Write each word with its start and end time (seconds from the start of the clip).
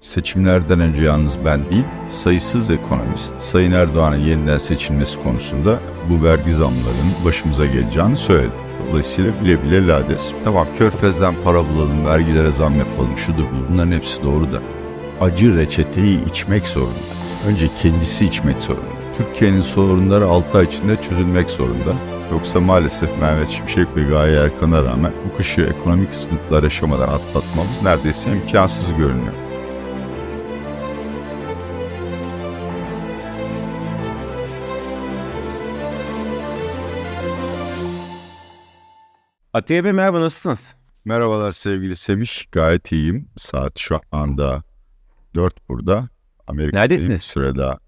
Seçimlerden 0.00 0.80
önce 0.80 1.02
yalnız 1.02 1.44
ben 1.44 1.70
değil, 1.70 1.84
sayısız 2.08 2.70
ekonomist 2.70 3.34
Sayın 3.40 3.72
Erdoğan'ın 3.72 4.16
yeniden 4.16 4.58
seçilmesi 4.58 5.22
konusunda 5.22 5.80
bu 6.10 6.24
vergi 6.24 6.52
zamlarının 6.52 7.14
başımıza 7.24 7.66
geleceğini 7.66 8.16
söyledi. 8.16 8.52
Dolayısıyla 8.88 9.32
bile 9.44 9.62
bile 9.62 9.86
lades. 9.86 10.32
Tamam 10.44 10.66
körfezden 10.78 11.34
para 11.44 11.68
bulalım, 11.68 12.06
vergilere 12.06 12.50
zam 12.50 12.78
yapalım, 12.78 13.16
şudur 13.16 13.42
bu. 13.42 13.72
Bunların 13.72 13.92
hepsi 13.92 14.22
doğru 14.22 14.52
da. 14.52 14.62
Acı 15.20 15.56
reçeteyi 15.56 16.24
içmek 16.24 16.68
zorunda. 16.68 17.10
Önce 17.48 17.68
kendisi 17.82 18.26
içmek 18.26 18.62
zorunda. 18.62 19.00
Türkiye'nin 19.18 19.62
sorunları 19.62 20.26
6 20.26 20.58
ay 20.58 20.64
içinde 20.64 20.96
çözülmek 21.08 21.50
zorunda. 21.50 21.94
Yoksa 22.32 22.60
maalesef 22.60 23.20
Mehmet 23.20 23.48
Şimşek 23.48 23.86
ve 23.96 24.02
Gaye 24.02 24.36
Erkan'a 24.36 24.84
rağmen 24.84 25.12
bu 25.24 25.36
kışı 25.36 25.60
ekonomik 25.60 26.14
sıkıntılar 26.14 26.62
yaşamadan 26.62 27.08
atlatmamız 27.08 27.82
neredeyse 27.82 28.30
imkansız 28.32 28.96
görünüyor. 28.98 29.49
Atiye 39.52 39.84
Bey 39.84 39.92
merhaba 39.92 40.20
nasılsınız? 40.20 40.74
Merhabalar 41.04 41.52
sevgili 41.52 41.96
Semiş. 41.96 42.46
Gayet 42.52 42.92
iyiyim. 42.92 43.28
Saat 43.36 43.78
şu 43.78 44.00
anda 44.12 44.62
4 45.34 45.68
burada. 45.68 46.08
Amerika'da 46.46 46.90
bir 46.90 47.18
süre 47.18 47.56
daha 47.56 47.78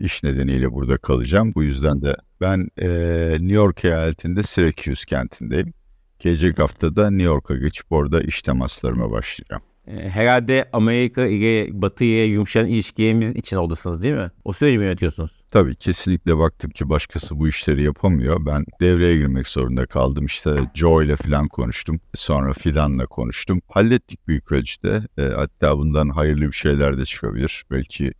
iş 0.00 0.22
nedeniyle 0.22 0.72
burada 0.72 0.96
kalacağım. 0.96 1.52
Bu 1.54 1.62
yüzden 1.62 2.02
de 2.02 2.16
ben 2.40 2.68
e, 2.76 2.88
New 3.30 3.54
York 3.54 3.84
eyaletinde 3.84 4.42
Syracuse 4.42 5.06
kentindeyim. 5.06 5.72
Gelecek 6.18 6.58
hafta 6.58 6.96
da 6.96 7.10
New 7.10 7.26
York'a 7.26 7.56
geçip 7.56 7.92
orada 7.92 8.22
iş 8.22 8.42
temaslarıma 8.42 9.10
başlayacağım. 9.10 9.62
Herhalde 9.86 10.68
Amerika 10.72 11.26
ile 11.26 11.82
Batı 11.82 12.04
ile 12.04 12.22
yumuşayan 12.22 12.66
ilişkilerimiz 12.66 13.36
için 13.36 13.56
oradasınız 13.56 14.02
değil 14.02 14.14
mi? 14.14 14.30
O 14.44 14.52
süreci 14.52 14.78
mi 14.78 14.84
yönetiyorsunuz? 14.84 15.37
Tabii 15.50 15.76
kesinlikle 15.76 16.38
baktım 16.38 16.70
ki 16.70 16.88
başkası 16.88 17.38
bu 17.38 17.48
işleri 17.48 17.82
yapamıyor. 17.82 18.46
Ben 18.46 18.64
devreye 18.80 19.16
girmek 19.16 19.48
zorunda 19.48 19.86
kaldım. 19.86 20.26
İşte 20.26 20.70
Joe 20.74 21.02
ile 21.02 21.16
falan 21.16 21.48
konuştum. 21.48 22.00
Sonra 22.14 22.52
Fidan'la 22.52 23.06
konuştum. 23.06 23.60
Hallettik 23.68 24.28
büyük 24.28 24.52
ölçüde. 24.52 25.02
E, 25.18 25.22
hatta 25.22 25.78
bundan 25.78 26.08
hayırlı 26.08 26.46
bir 26.46 26.52
şeyler 26.52 26.98
de 26.98 27.04
çıkabilir. 27.04 27.64
Belki 27.70 28.12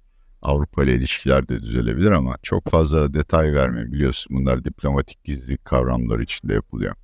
Avrupa 0.43 0.85
ile 0.85 0.95
ilişkiler 0.95 1.49
de 1.49 1.63
düzelebilir 1.63 2.11
ama 2.11 2.37
çok 2.43 2.71
fazla 2.71 3.15
detay 3.15 3.55
vermeyeyim 3.55 3.93
biliyorsun. 3.93 4.37
Bunlar 4.37 4.65
diplomatik 4.65 5.25
gizlilik 5.25 5.65
kavramları 5.65 6.23
içinde 6.23 6.55
yapılıyor. 6.55 6.95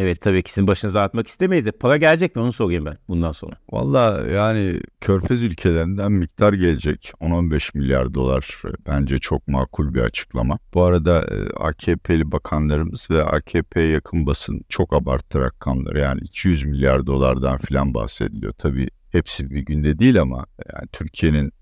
Evet 0.00 0.20
tabii 0.20 0.42
ki 0.42 0.52
sizin 0.52 0.66
başınıza 0.66 1.02
atmak 1.02 1.26
istemeyiz 1.26 1.66
de 1.66 1.70
para 1.70 1.96
gelecek 1.96 2.36
mi 2.36 2.42
onu 2.42 2.52
sorayım 2.52 2.86
ben 2.86 2.96
bundan 3.08 3.32
sonra. 3.32 3.54
Valla 3.72 4.26
yani 4.32 4.80
körfez 5.00 5.42
ülkelerinden 5.42 6.12
miktar 6.12 6.52
gelecek 6.52 7.12
10-15 7.20 7.78
milyar 7.78 8.14
dolar 8.14 8.62
bence 8.86 9.18
çok 9.18 9.48
makul 9.48 9.94
bir 9.94 10.00
açıklama. 10.00 10.58
Bu 10.74 10.82
arada 10.82 11.20
e, 11.20 11.50
AKP'li 11.56 12.32
bakanlarımız 12.32 13.10
ve 13.10 13.22
AKP'ye 13.22 13.88
yakın 13.88 14.26
basın 14.26 14.60
çok 14.68 14.92
abarttı 14.92 15.40
rakamları 15.40 15.98
yani 15.98 16.20
200 16.20 16.64
milyar 16.64 17.06
dolardan 17.06 17.56
filan 17.56 17.94
bahsediliyor. 17.94 18.52
Tabii 18.52 18.88
hepsi 19.12 19.50
bir 19.50 19.60
günde 19.60 19.98
değil 19.98 20.20
ama 20.20 20.46
yani 20.72 20.88
Türkiye'nin 20.92 21.52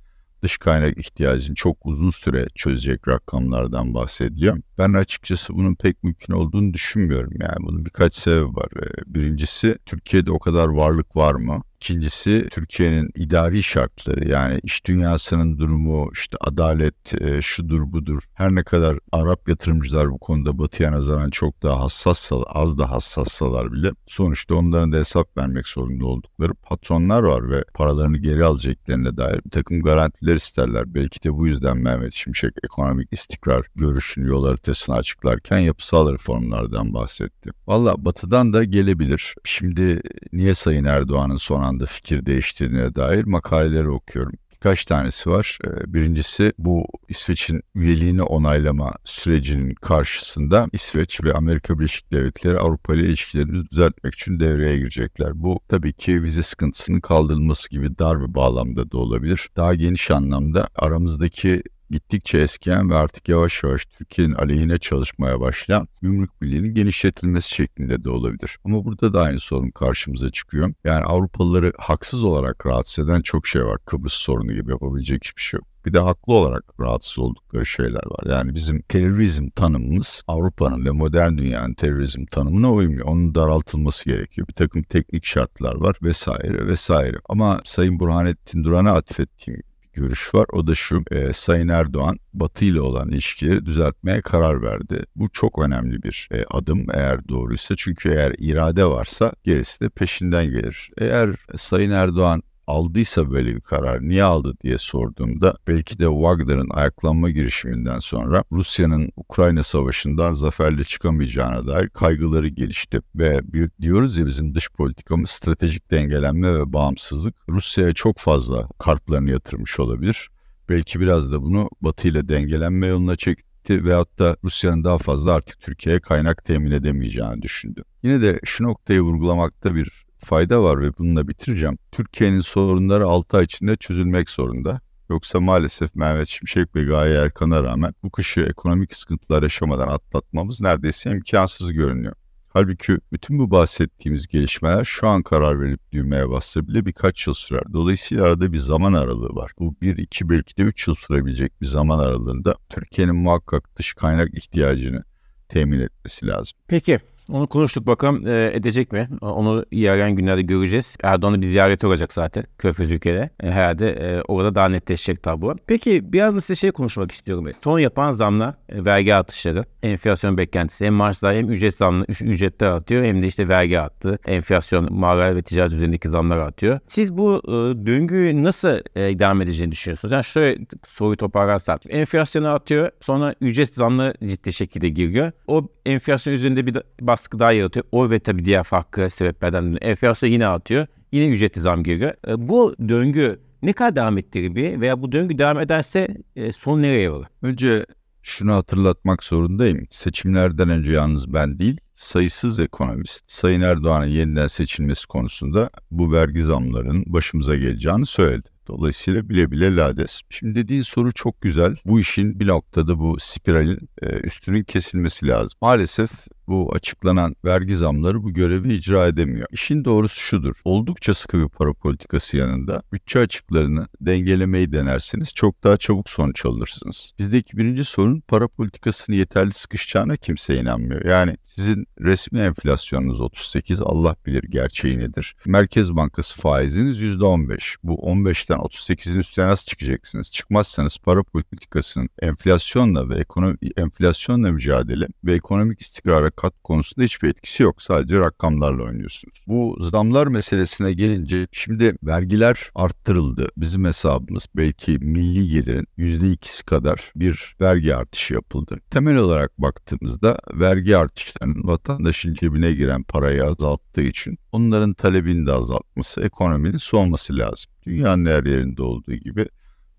dış 0.43 0.59
kaynak 0.59 0.99
ihtiyacını 0.99 1.55
çok 1.55 1.77
uzun 1.87 2.11
süre 2.11 2.47
çözecek 2.55 3.09
rakamlardan 3.09 3.95
bahsediliyor. 3.95 4.59
Ben 4.79 4.93
açıkçası 4.93 5.55
bunun 5.55 5.75
pek 5.75 6.03
mümkün 6.03 6.33
olduğunu 6.35 6.75
düşünmüyorum. 6.75 7.33
Yani 7.41 7.57
bunun 7.61 7.85
birkaç 7.85 8.15
sebebi 8.15 8.57
var. 8.57 8.69
Ee, 8.83 9.15
birincisi 9.15 9.79
Türkiye'de 9.87 10.31
o 10.31 10.39
kadar 10.39 10.69
varlık 10.69 11.17
var 11.17 11.35
mı? 11.35 11.63
İkincisi 11.81 12.49
Türkiye'nin 12.51 13.11
idari 13.15 13.63
şartları 13.63 14.29
yani 14.29 14.61
iş 14.63 14.87
dünyasının 14.87 15.59
durumu 15.59 16.11
işte 16.13 16.37
adalet 16.41 17.23
e, 17.23 17.43
şudur 17.43 17.93
budur 17.93 18.23
her 18.35 18.55
ne 18.55 18.63
kadar 18.63 18.99
Arap 19.13 19.49
yatırımcılar 19.49 20.11
bu 20.11 20.19
konuda 20.19 20.59
batıya 20.59 20.93
nazaran 20.93 21.31
çok 21.31 21.63
daha 21.63 21.81
hassas 21.81 22.31
az 22.47 22.79
da 22.79 22.91
hassassalar 22.91 23.73
bile 23.73 23.91
sonuçta 24.07 24.55
onların 24.55 24.93
da 24.93 24.97
hesap 24.97 25.37
vermek 25.37 25.69
zorunda 25.69 26.07
oldukları 26.07 26.55
patronlar 26.55 27.23
var 27.23 27.51
ve 27.51 27.65
paralarını 27.75 28.19
geri 28.19 28.45
alacaklarına 28.45 29.17
dair 29.17 29.45
bir 29.45 29.51
takım 29.51 29.83
garantiler 29.83 30.35
isterler. 30.35 30.95
Belki 30.95 31.23
de 31.23 31.35
bu 31.35 31.47
yüzden 31.47 31.77
Mehmet 31.77 32.13
Şimşek 32.13 32.53
ekonomik 32.65 33.13
istikrar 33.13 33.67
görüşünü 33.75 34.29
yol 34.29 34.47
haritasını 34.47 34.97
açıklarken 34.97 35.59
yapısal 35.59 36.13
reformlardan 36.13 36.95
bahsetti. 36.95 37.51
Valla 37.67 38.05
batıdan 38.05 38.53
da 38.53 38.65
gelebilir. 38.65 39.35
Şimdi 39.45 40.01
niye 40.33 40.55
Sayın 40.55 40.85
Erdoğan'ın 40.85 41.37
son 41.37 41.63
anda 41.67 41.87
fikir 41.87 42.27
değiştirdiğine 42.27 42.95
dair 42.95 43.25
makaleleri 43.25 43.89
okuyorum. 43.89 44.33
Birkaç 44.53 44.85
tanesi 44.85 45.31
var. 45.31 45.59
Ee, 45.65 45.95
birincisi 45.95 46.53
bu 46.59 46.87
İsveç'in 47.09 47.63
üyeliğini 47.75 48.23
onaylama 48.23 48.95
sürecinin 49.05 49.75
karşısında 49.75 50.69
İsveç 50.73 51.25
ve 51.25 51.33
Amerika 51.33 51.79
Birleşik 51.79 52.13
Devletleri 52.13 52.59
Avrupa 52.59 52.95
ile 52.95 53.07
ilişkilerini 53.07 53.71
düzeltmek 53.71 54.15
için 54.15 54.41
devreye 54.41 54.79
girecekler. 54.79 55.31
Bu 55.35 55.61
tabii 55.69 55.93
ki 55.93 56.23
vize 56.23 56.43
sıkıntısının 56.43 57.01
kaldırılması 57.01 57.71
gibi 57.71 57.99
dar 57.99 58.21
bir 58.21 58.35
bağlamda 58.35 58.91
da 58.91 58.99
olabilir. 58.99 59.49
Daha 59.57 59.75
geniş 59.75 60.11
anlamda 60.11 60.69
aramızdaki 60.75 61.63
gittikçe 61.91 62.39
eskiyen 62.39 62.91
ve 62.91 62.95
artık 62.95 63.29
yavaş 63.29 63.63
yavaş 63.63 63.85
Türkiye'nin 63.85 64.35
aleyhine 64.35 64.79
çalışmaya 64.79 65.41
başlayan 65.41 65.89
gümrük 66.03 66.43
birliğinin 66.43 66.75
genişletilmesi 66.75 67.55
şeklinde 67.55 68.05
de 68.05 68.11
olabilir. 68.11 68.59
Ama 68.65 68.85
burada 68.85 69.13
da 69.15 69.23
aynı 69.23 69.41
sorun 69.41 69.71
karşımıza 69.71 70.31
çıkıyor. 70.31 70.75
Yani 70.85 71.05
Avrupalıları 71.05 71.73
haksız 71.79 72.23
olarak 72.23 72.67
rahatsız 72.67 73.05
eden 73.05 73.21
çok 73.21 73.47
şey 73.47 73.65
var. 73.65 73.79
Kıbrıs 73.85 74.13
sorunu 74.13 74.53
gibi 74.53 74.71
yapabilecek 74.71 75.25
hiçbir 75.25 75.43
şey 75.43 75.59
yok. 75.59 75.67
Bir 75.87 75.93
de 75.93 75.99
haklı 75.99 76.33
olarak 76.33 76.65
rahatsız 76.81 77.19
oldukları 77.19 77.67
şeyler 77.67 78.03
var. 78.07 78.31
Yani 78.31 78.55
bizim 78.55 78.83
terörizm 78.83 79.49
tanımımız 79.49 80.23
Avrupa'nın 80.27 80.85
ve 80.85 80.91
modern 80.91 81.39
dünyanın 81.39 81.75
terörizm 81.75 82.25
tanımına 82.27 82.73
uymuyor. 82.73 83.07
Onun 83.07 83.35
daraltılması 83.35 84.05
gerekiyor. 84.05 84.49
Bir 84.49 84.53
takım 84.53 84.83
teknik 84.83 85.25
şartlar 85.25 85.75
var 85.75 85.97
vesaire 86.03 86.67
vesaire. 86.67 87.17
Ama 87.29 87.61
Sayın 87.65 88.01
Burhanettin 88.01 88.65
Duran'a 88.65 88.93
atfettiğim 88.93 89.63
görüş 89.97 90.35
var. 90.35 90.47
O 90.53 90.67
da 90.67 90.75
şu, 90.75 91.05
e, 91.11 91.33
Sayın 91.33 91.69
Erdoğan 91.69 92.19
Batı 92.35 92.65
ile 92.65 92.81
olan 92.81 93.09
ilişkileri 93.09 93.67
düzeltmeye 93.67 94.21
karar 94.21 94.63
verdi. 94.63 95.05
Bu 95.17 95.29
çok 95.29 95.59
önemli 95.59 96.03
bir 96.03 96.29
e, 96.33 96.45
adım 96.51 96.87
eğer 96.95 97.29
doğruysa. 97.29 97.75
Çünkü 97.77 98.11
eğer 98.11 98.35
irade 98.39 98.85
varsa 98.85 99.33
gerisi 99.45 99.81
de 99.81 99.89
peşinden 99.89 100.47
gelir. 100.47 100.91
Eğer 100.99 101.31
Sayın 101.57 101.91
Erdoğan 101.91 102.43
aldıysa 102.67 103.31
böyle 103.31 103.57
bir 103.57 103.61
karar 103.61 104.03
niye 104.03 104.25
aldı 104.25 104.55
diye 104.63 104.79
sorduğumda 104.79 105.57
belki 105.67 105.99
de 105.99 106.05
Wagner'ın 106.05 106.71
ayaklanma 106.71 107.31
girişiminden 107.31 107.99
sonra 107.99 108.45
Rusya'nın 108.53 109.11
Ukrayna 109.17 109.63
savaşından 109.63 110.33
zaferle 110.33 110.85
çıkamayacağına 110.85 111.67
dair 111.67 111.89
kaygıları 111.89 112.49
gelişti 112.49 113.01
ve 113.15 113.41
diyoruz 113.81 114.19
ya 114.19 114.27
bizim 114.27 114.55
dış 114.55 114.71
politikamız 114.71 115.31
stratejik 115.31 115.91
dengelenme 115.91 116.55
ve 116.55 116.73
bağımsızlık 116.73 117.35
Rusya'ya 117.49 117.93
çok 117.93 118.19
fazla 118.19 118.69
kartlarını 118.79 119.31
yatırmış 119.31 119.81
olabilir. 119.81 120.29
Belki 120.69 121.01
biraz 121.01 121.33
da 121.33 121.43
bunu 121.43 121.69
Batı 121.81 122.09
ile 122.09 122.29
dengelenme 122.29 122.87
yoluna 122.87 123.17
çekti 123.17 123.85
veyahut 123.85 124.19
da 124.19 124.37
Rusya'nın 124.45 124.85
daha 124.85 124.99
fazla 124.99 125.33
artık 125.33 125.61
Türkiye'ye 125.61 126.01
kaynak 126.01 126.45
temin 126.45 126.71
edemeyeceğini 126.71 127.43
düşündü. 127.43 127.85
Yine 128.03 128.23
de 128.23 128.41
şu 128.45 128.65
noktayı 128.65 129.01
vurgulamakta 129.01 129.75
bir 129.75 130.06
fayda 130.27 130.63
var 130.63 130.81
ve 130.81 130.99
bununla 130.99 131.29
bitireceğim. 131.29 131.79
Türkiye'nin 131.93 132.41
sorunları 132.41 133.07
6 133.07 133.37
ay 133.37 133.45
içinde 133.45 133.77
çözülmek 133.77 134.31
zorunda. 134.31 134.81
Yoksa 135.11 135.41
maalesef 135.41 135.95
Mehmet 135.95 136.29
Şimşek 136.29 136.77
ve 136.77 136.85
Gaye 136.85 137.15
Erkan'a 137.15 137.63
rağmen 137.63 137.95
bu 138.03 138.11
kışı 138.11 138.41
ekonomik 138.41 138.95
sıkıntılar 138.95 139.43
yaşamadan 139.43 139.89
atlatmamız 139.89 140.61
neredeyse 140.61 141.11
imkansız 141.11 141.73
görünüyor. 141.73 142.15
Halbuki 142.49 142.99
bütün 143.13 143.39
bu 143.39 143.51
bahsettiğimiz 143.51 144.27
gelişmeler 144.27 144.85
şu 144.85 145.09
an 145.09 145.23
karar 145.23 145.61
verip 145.61 145.93
düğmeye 145.93 146.31
bassa 146.31 146.69
bile 146.69 146.87
birkaç 146.87 147.27
yıl 147.27 147.35
sürer. 147.35 147.63
Dolayısıyla 147.73 148.25
arada 148.25 148.53
bir 148.53 148.59
zaman 148.59 148.93
aralığı 148.93 149.35
var. 149.35 149.53
Bu 149.59 149.75
bir, 149.83 149.97
iki, 149.97 150.29
belki 150.29 150.57
de 150.57 150.63
üç 150.63 150.89
yıl 150.89 150.95
sürebilecek 150.95 151.61
bir 151.61 151.67
zaman 151.67 151.99
aralığında 151.99 152.55
Türkiye'nin 152.69 153.17
muhakkak 153.17 153.77
dış 153.77 153.95
kaynak 153.95 154.35
ihtiyacını 154.35 155.05
temin 155.49 155.81
etmesi 155.81 156.27
lazım. 156.27 156.59
Peki 156.69 156.99
onu 157.33 157.47
konuştuk 157.47 157.87
bakalım 157.87 158.27
e, 158.27 158.51
edecek 158.55 158.93
mi? 158.93 159.09
Onu 159.21 159.65
ilerleyen 159.71 160.17
günlerde 160.17 160.43
göreceğiz. 160.43 160.97
Erdoğan'ın 161.03 161.43
bir 161.43 161.47
ziyareti 161.47 161.87
olacak 161.87 162.13
zaten 162.13 162.45
Körfez 162.59 162.91
ülkede. 162.91 163.31
E, 163.43 163.51
herhalde 163.51 163.91
e, 163.91 164.23
orada 164.23 164.55
daha 164.55 164.69
netleşecek 164.69 165.23
tablo. 165.23 165.55
Peki 165.67 166.13
biraz 166.13 166.37
da 166.37 166.41
size 166.41 166.55
şey 166.55 166.71
konuşmak 166.71 167.13
istiyorum. 167.13 167.47
Son 167.65 167.79
yapan 167.79 168.13
zamla 168.13 168.55
e, 168.69 168.85
vergi 168.85 169.15
artışları, 169.15 169.65
enflasyon 169.83 170.39
beklentisi 170.39 170.87
hem 170.87 170.95
maaşlar 170.95 171.37
hem 171.37 171.51
ücret 171.51 171.75
zamlı, 171.75 172.07
ücretler 172.21 172.71
artıyor 172.71 173.05
hem 173.05 173.23
de 173.23 173.27
işte 173.27 173.49
vergi 173.49 173.81
arttı. 173.81 174.19
Enflasyon, 174.27 174.93
mal 174.93 175.35
ve 175.35 175.43
ticaret 175.43 175.73
üzerindeki 175.73 176.09
zamlar 176.09 176.39
artıyor. 176.39 176.79
Siz 176.87 177.17
bu 177.17 177.43
e, 177.45 177.87
döngüyü 177.87 178.43
nasıl 178.43 178.69
e, 178.97 179.19
devam 179.19 179.43
edeceğini 179.43 179.73
düşünüyorsunuz? 179.73 180.13
Yani 180.13 180.25
şöyle 180.25 180.59
soruyu 180.87 181.17
toparlarsak. 181.17 181.81
Enflasyon 181.89 182.45
artıyor 182.45 182.91
sonra 183.01 183.35
ücret 183.41 183.75
zamlı 183.75 184.15
ciddi 184.27 184.53
şekilde 184.53 184.89
giriyor. 184.89 185.33
O 185.47 185.69
enflasyon 185.87 186.35
üzerinde 186.35 186.67
bir 186.67 186.79
baskı 187.17 187.39
daha 187.39 187.53
yaratıyor. 187.53 187.87
O 187.93 188.11
ve 188.11 188.19
tabii 188.19 188.45
diğer 188.45 188.63
farklı 188.63 189.11
sebeplerden 189.11 189.65
dolayı 189.65 189.79
enflasyon 189.79 190.31
yine 190.31 190.47
artıyor. 190.47 190.87
Yine 191.13 191.27
ücretli 191.27 191.61
zam 191.61 191.85
geliyor. 191.85 192.13
E, 192.29 192.49
bu 192.49 192.75
döngü 192.89 193.41
ne 193.63 193.73
kadar 193.73 193.97
devam 193.97 194.19
ettirir 194.19 194.81
veya 194.81 195.03
bu 195.03 195.13
döngü 195.13 195.39
devam 195.39 195.59
ederse 195.61 196.09
e, 196.37 196.53
son 196.53 196.83
nereye 196.83 197.13
varır? 197.13 197.27
Önce 197.43 197.87
şunu 198.23 198.53
hatırlatmak 198.53 199.25
zorundayım. 199.25 199.87
Seçimlerden 199.91 200.69
önce 200.69 200.93
yalnız 200.93 201.33
ben 201.35 201.59
değil, 201.59 201.81
sayısız 201.97 202.61
ekonomist 202.61 203.25
Sayın 203.29 203.61
Erdoğan'ın 203.61 204.07
yeniden 204.07 204.47
seçilmesi 204.47 205.07
konusunda 205.07 205.71
bu 205.91 206.13
vergi 206.13 206.43
zamlarının 206.43 207.05
başımıza 207.07 207.57
geleceğini 207.57 208.07
söyledi. 208.07 208.49
Dolayısıyla 208.69 209.29
bile 209.29 209.51
bile 209.51 209.77
lades. 209.77 210.21
Şimdi 210.31 210.55
dediğin 210.55 210.83
soru 210.83 211.13
çok 211.13 211.41
güzel. 211.41 211.77
Bu 211.85 212.01
işin 212.01 212.41
bir 212.41 212.47
noktada 212.47 212.99
bu 212.99 213.17
spiralin 213.19 213.89
e, 214.03 214.07
üstünün 214.07 214.65
kesilmesi 214.65 215.29
lazım. 215.29 215.59
Maalesef 215.63 216.11
bu 216.49 216.75
açıklanan 216.75 217.37
vergi 217.45 217.77
zamları 217.77 218.23
bu 218.23 218.33
görevi 218.33 218.75
icra 218.75 219.07
edemiyor. 219.07 219.47
İşin 219.51 219.85
doğrusu 219.85 220.21
şudur. 220.21 220.55
Oldukça 220.65 221.15
sıkı 221.15 221.39
bir 221.39 221.49
para 221.49 221.73
politikası 221.73 222.37
yanında 222.37 222.83
bütçe 222.93 223.19
açıklarını 223.19 223.87
dengelemeyi 224.01 224.73
denerseniz 224.73 225.35
çok 225.35 225.65
daha 225.65 225.77
çabuk 225.77 226.11
sonuç 226.11 226.45
alırsınız. 226.47 227.13
Bizdeki 227.19 227.57
birinci 227.57 227.85
sorun 227.85 228.21
para 228.21 228.49
politikasını 228.49 229.17
yeterli 229.17 229.53
sıkışacağına 229.53 230.17
kimse 230.17 230.57
inanmıyor. 230.57 231.05
Yani 231.05 231.37
sizin 231.43 231.87
resmi 232.01 232.41
enflasyonunuz 232.41 233.21
38 233.21 233.81
Allah 233.81 234.17
bilir 234.27 234.43
gerçeği 234.43 234.99
nedir. 234.99 235.35
Merkez 235.47 235.97
Bankası 235.97 236.41
faiziniz 236.41 237.01
%15. 237.01 237.77
Bu 237.83 237.95
15'ten 237.95 238.59
38'in 238.59 239.19
üstüne 239.19 239.47
nasıl 239.47 239.67
çıkacaksınız? 239.67 240.31
Çıkmazsanız 240.31 240.99
para 240.99 241.23
politikasının 241.23 242.09
enflasyonla 242.23 243.09
ve 243.09 243.19
ekonomi 243.19 243.57
enflasyonla 243.77 244.53
mücadele 244.53 245.07
ve 245.25 245.35
ekonomik 245.35 245.81
istikrara 245.81 246.31
kat 246.37 246.55
konusunda 246.65 247.05
hiçbir 247.05 247.29
etkisi 247.29 247.63
yok. 247.63 247.83
Sadece 247.83 248.21
rakamlarla 248.21 248.83
oynuyorsunuz. 248.83 249.41
Bu 249.47 249.77
zamlar 249.81 250.27
meselesine 250.27 250.93
gelince 250.93 251.47
şimdi 251.53 251.97
vergiler 252.03 252.71
arttırıldı. 252.75 253.49
Bizim 253.57 253.85
hesabımız 253.85 254.47
belki 254.57 254.93
milli 254.93 255.49
gelirin 255.49 255.87
%2'si 255.99 256.65
kadar 256.65 257.13
bir 257.17 257.57
vergi 257.61 257.95
artışı 257.95 258.35
yapıldı. 258.35 258.77
Temel 258.91 259.17
olarak 259.17 259.59
baktığımızda 259.59 260.39
vergi 260.55 260.97
artışlarının 260.97 261.67
vatandaşın 261.69 262.35
cebine 262.35 262.73
giren 262.73 263.03
parayı 263.03 263.45
azalttığı 263.45 264.03
için 264.03 264.39
onların 264.53 264.95
talebini 264.95 265.47
de 265.47 265.53
azaltması, 265.53 266.21
ekonominin 266.21 266.77
soğuması 266.79 267.39
lazım. 267.39 267.73
Dünyanın 267.87 268.27
her 268.27 268.45
yerinde 268.45 268.83
olduğu 268.83 269.15
gibi 269.15 269.49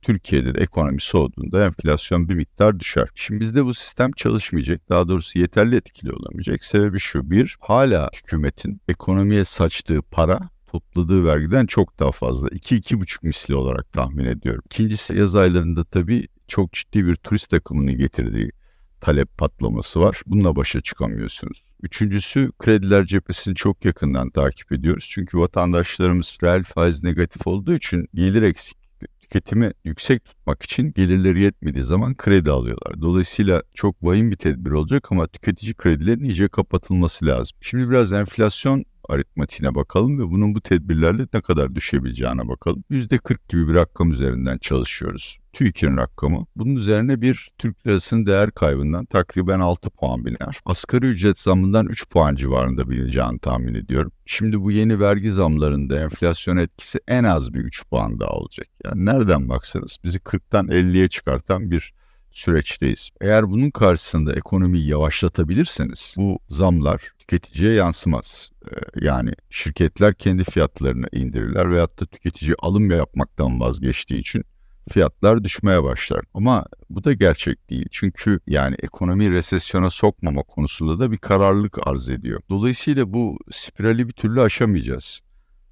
Türkiye'de 0.02 0.56
de 0.56 0.62
ekonomi 0.62 1.02
soğuduğunda 1.02 1.66
enflasyon 1.66 2.30
bir 2.30 2.36
miktar 2.36 2.80
düşer. 2.80 3.10
Şimdi 3.16 3.40
bizde 3.40 3.66
bu 3.66 3.74
sistem 3.74 4.12
çalışmayacak. 4.12 4.90
Daha 4.90 5.08
doğrusu 5.08 5.40
yeterli 5.40 5.76
etkili 5.76 6.14
olamayacak. 6.14 6.64
Sebebi 6.64 7.00
şu. 7.00 7.32
Bir, 7.32 7.58
hala 7.60 8.10
hükümetin 8.16 8.82
ekonomiye 8.88 9.46
saçtığı 9.46 10.02
para 10.02 10.50
topladığı 10.68 11.26
vergiden 11.26 11.66
çok 11.66 12.00
daha 12.00 12.12
fazla. 12.12 12.48
2-2,5 12.48 13.18
misli 13.22 13.56
olarak 13.56 13.94
tahmin 13.94 14.26
ediyorum. 14.26 14.64
İkincisi 14.66 15.18
yaz 15.18 15.36
aylarında 15.36 15.84
tabii 15.84 16.28
çok 16.48 16.74
ciddi 16.74 17.06
bir 17.06 17.16
turist 17.16 17.54
akımını 17.54 17.92
getirdiği 17.92 18.52
talep 19.02 19.38
patlaması 19.38 20.00
var. 20.00 20.22
Bununla 20.26 20.56
başa 20.56 20.82
çıkamıyorsunuz. 20.82 21.64
Üçüncüsü 21.82 22.52
krediler 22.60 23.06
cephesini 23.06 23.56
çok 23.56 23.86
yakından 23.86 24.30
takip 24.30 24.72
ediyoruz. 24.72 25.08
Çünkü 25.10 25.38
vatandaşlarımız 25.38 26.38
reel 26.44 26.64
faiz 26.64 27.04
negatif 27.04 27.48
olduğu 27.48 27.74
için 27.74 28.08
gelir 28.14 28.42
eksik 28.42 28.87
tüketimi 29.28 29.72
yüksek 29.84 30.26
tutmak 30.26 30.64
için 30.64 30.94
gelirleri 30.96 31.42
yetmediği 31.42 31.84
zaman 31.84 32.16
kredi 32.16 32.52
alıyorlar. 32.52 33.02
Dolayısıyla 33.02 33.64
çok 33.74 34.04
vahim 34.04 34.32
bir 34.32 34.36
tedbir 34.36 34.72
olacak 34.72 35.08
ama 35.12 35.28
tüketici 35.28 35.74
kredilerin 35.74 36.24
iyice 36.24 36.48
kapatılması 36.48 37.26
lazım. 37.26 37.58
Şimdi 37.62 37.90
biraz 37.90 38.14
enflasyon 38.14 38.84
aritmatiğine 39.10 39.76
bakalım 39.76 40.20
ve 40.20 40.32
bunun 40.32 40.56
bu 40.56 40.62
tedbirlerle 40.62 41.28
ne 41.34 41.42
kadar 41.42 41.76
düşebileceğine 41.76 42.48
bakalım. 42.48 42.84
%40 42.92 43.38
gibi 43.50 43.68
bir 43.68 43.74
rakam 43.74 44.12
üzerinden 44.12 44.58
çalışıyoruz. 44.58 45.40
TÜİK'in 45.54 45.98
rakamı. 45.98 46.46
Bunun 46.56 46.76
üzerine 46.76 47.22
bir 47.22 47.50
Türk 47.58 47.88
lirasının 47.88 48.26
değer 48.26 48.52
kaybından 48.52 49.06
takriben 49.06 49.60
6 49.60 49.90
puan 49.90 50.26
biliner. 50.26 50.60
Asgari 50.66 51.06
ücret 51.06 51.40
zamından 51.40 51.86
3 51.86 52.10
puan 52.10 52.36
civarında 52.36 52.90
bilineceğini 52.90 53.40
tahmin 53.40 53.74
ediyorum. 53.74 54.12
Şimdi 54.26 54.62
bu 54.62 54.72
yeni 54.72 55.00
vergi 55.00 55.32
zamlarında 55.32 56.00
enflasyon 56.00 56.58
etkisi 56.58 57.00
en 57.08 57.24
az 57.24 57.54
bir 57.54 57.60
3 57.60 57.90
puan 57.90 58.20
daha 58.20 58.32
olacak. 58.32 58.68
Yani 58.86 59.06
nereden 59.06 59.50
baksanız 59.50 59.98
bizi 60.04 60.18
40'tan 60.18 60.68
50'ye 60.68 61.08
çıkartan 61.08 61.72
bir 61.72 61.94
süreçteyiz. 62.38 63.10
Eğer 63.22 63.50
bunun 63.52 63.70
karşısında 63.70 64.36
ekonomiyi 64.36 64.88
yavaşlatabilirseniz 64.88 66.16
bu 66.18 66.40
zamlar 66.48 67.12
tüketiciye 67.20 67.74
yansımaz. 67.74 68.52
Ee, 68.66 69.06
yani 69.06 69.32
şirketler 69.50 70.14
kendi 70.14 70.44
fiyatlarını 70.44 71.08
indirirler 71.12 71.72
veyahut 71.72 72.02
da 72.02 72.06
tüketici 72.06 72.56
alım 72.60 72.92
yapmaktan 72.92 73.60
vazgeçtiği 73.60 74.20
için 74.20 74.44
fiyatlar 74.90 75.44
düşmeye 75.44 75.84
başlar. 75.84 76.22
Ama 76.34 76.66
bu 76.90 77.04
da 77.04 77.14
gerçek 77.14 77.70
değil. 77.70 77.88
Çünkü 77.92 78.40
yani 78.48 78.76
ekonomi 78.80 79.32
resesyona 79.32 79.90
sokmama 79.90 80.44
konusunda 80.44 81.00
da 81.00 81.12
bir 81.12 81.18
kararlılık 81.18 81.88
arz 81.88 82.10
ediyor. 82.10 82.42
Dolayısıyla 82.50 83.14
bu 83.14 83.38
spirali 83.52 84.08
bir 84.08 84.14
türlü 84.14 84.42
aşamayacağız. 84.42 85.22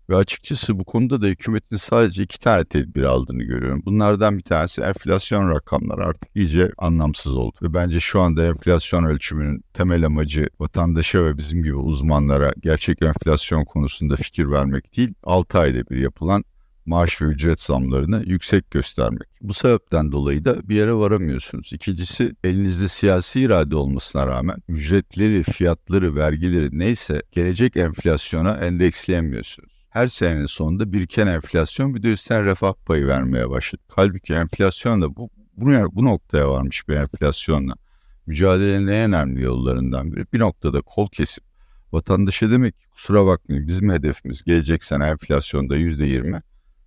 Ve 0.09 0.15
açıkçası 0.15 0.79
bu 0.79 0.83
konuda 0.83 1.21
da 1.21 1.25
hükümetin 1.25 1.77
sadece 1.77 2.23
iki 2.23 2.39
tane 2.39 2.65
tedbir 2.65 3.03
aldığını 3.03 3.43
görüyorum. 3.43 3.81
Bunlardan 3.85 4.37
bir 4.37 4.43
tanesi 4.43 4.81
enflasyon 4.81 5.49
rakamları 5.49 6.05
artık 6.05 6.29
iyice 6.35 6.71
anlamsız 6.77 7.35
oldu. 7.35 7.57
Ve 7.61 7.73
bence 7.73 7.99
şu 7.99 8.21
anda 8.21 8.45
enflasyon 8.45 9.03
ölçümünün 9.03 9.63
temel 9.73 10.05
amacı 10.05 10.49
vatandaşa 10.59 11.25
ve 11.25 11.37
bizim 11.37 11.63
gibi 11.63 11.75
uzmanlara 11.75 12.53
gerçek 12.59 13.01
enflasyon 13.01 13.65
konusunda 13.65 14.15
fikir 14.15 14.51
vermek 14.51 14.97
değil, 14.97 15.13
6 15.23 15.59
ayda 15.59 15.89
bir 15.89 15.97
yapılan 15.97 16.43
maaş 16.85 17.21
ve 17.21 17.25
ücret 17.25 17.61
zamlarını 17.61 18.23
yüksek 18.25 18.71
göstermek. 18.71 19.27
Bu 19.41 19.53
sebepten 19.53 20.11
dolayı 20.11 20.45
da 20.45 20.69
bir 20.69 20.75
yere 20.75 20.93
varamıyorsunuz. 20.93 21.73
İkincisi 21.73 22.35
elinizde 22.43 22.87
siyasi 22.87 23.41
irade 23.41 23.75
olmasına 23.75 24.27
rağmen 24.27 24.57
ücretleri, 24.67 25.43
fiyatları, 25.43 26.15
vergileri 26.15 26.69
neyse 26.71 27.21
gelecek 27.31 27.77
enflasyona 27.77 28.57
endeksleyemiyorsunuz 28.57 29.74
her 29.95 30.07
senenin 30.07 30.45
sonunda 30.45 30.93
biriken 30.93 31.27
enflasyon 31.27 31.95
bir 31.95 32.03
de 32.03 32.11
üstten 32.11 32.45
refah 32.45 32.73
payı 32.85 33.07
vermeye 33.07 33.49
başladı. 33.49 33.81
Halbuki 33.87 34.33
enflasyonla 34.33 35.15
bu, 35.15 35.29
bu, 35.57 35.67
bu 35.91 36.05
noktaya 36.05 36.49
varmış 36.49 36.87
bir 36.87 36.95
enflasyonla 36.95 37.73
mücadelenin 38.25 38.87
en 38.87 39.13
önemli 39.13 39.43
yollarından 39.43 40.11
biri. 40.11 40.25
Bir 40.33 40.39
noktada 40.39 40.81
kol 40.81 41.09
kesip 41.09 41.43
vatandaşa 41.91 42.51
demek 42.51 42.79
ki 42.79 42.87
kusura 42.87 43.25
bakmayın 43.25 43.67
bizim 43.67 43.89
hedefimiz 43.89 44.43
gelecek 44.43 44.83
sene 44.83 45.05
enflasyonda 45.05 45.75
yüzde 45.75 46.05
yirmi 46.05 46.41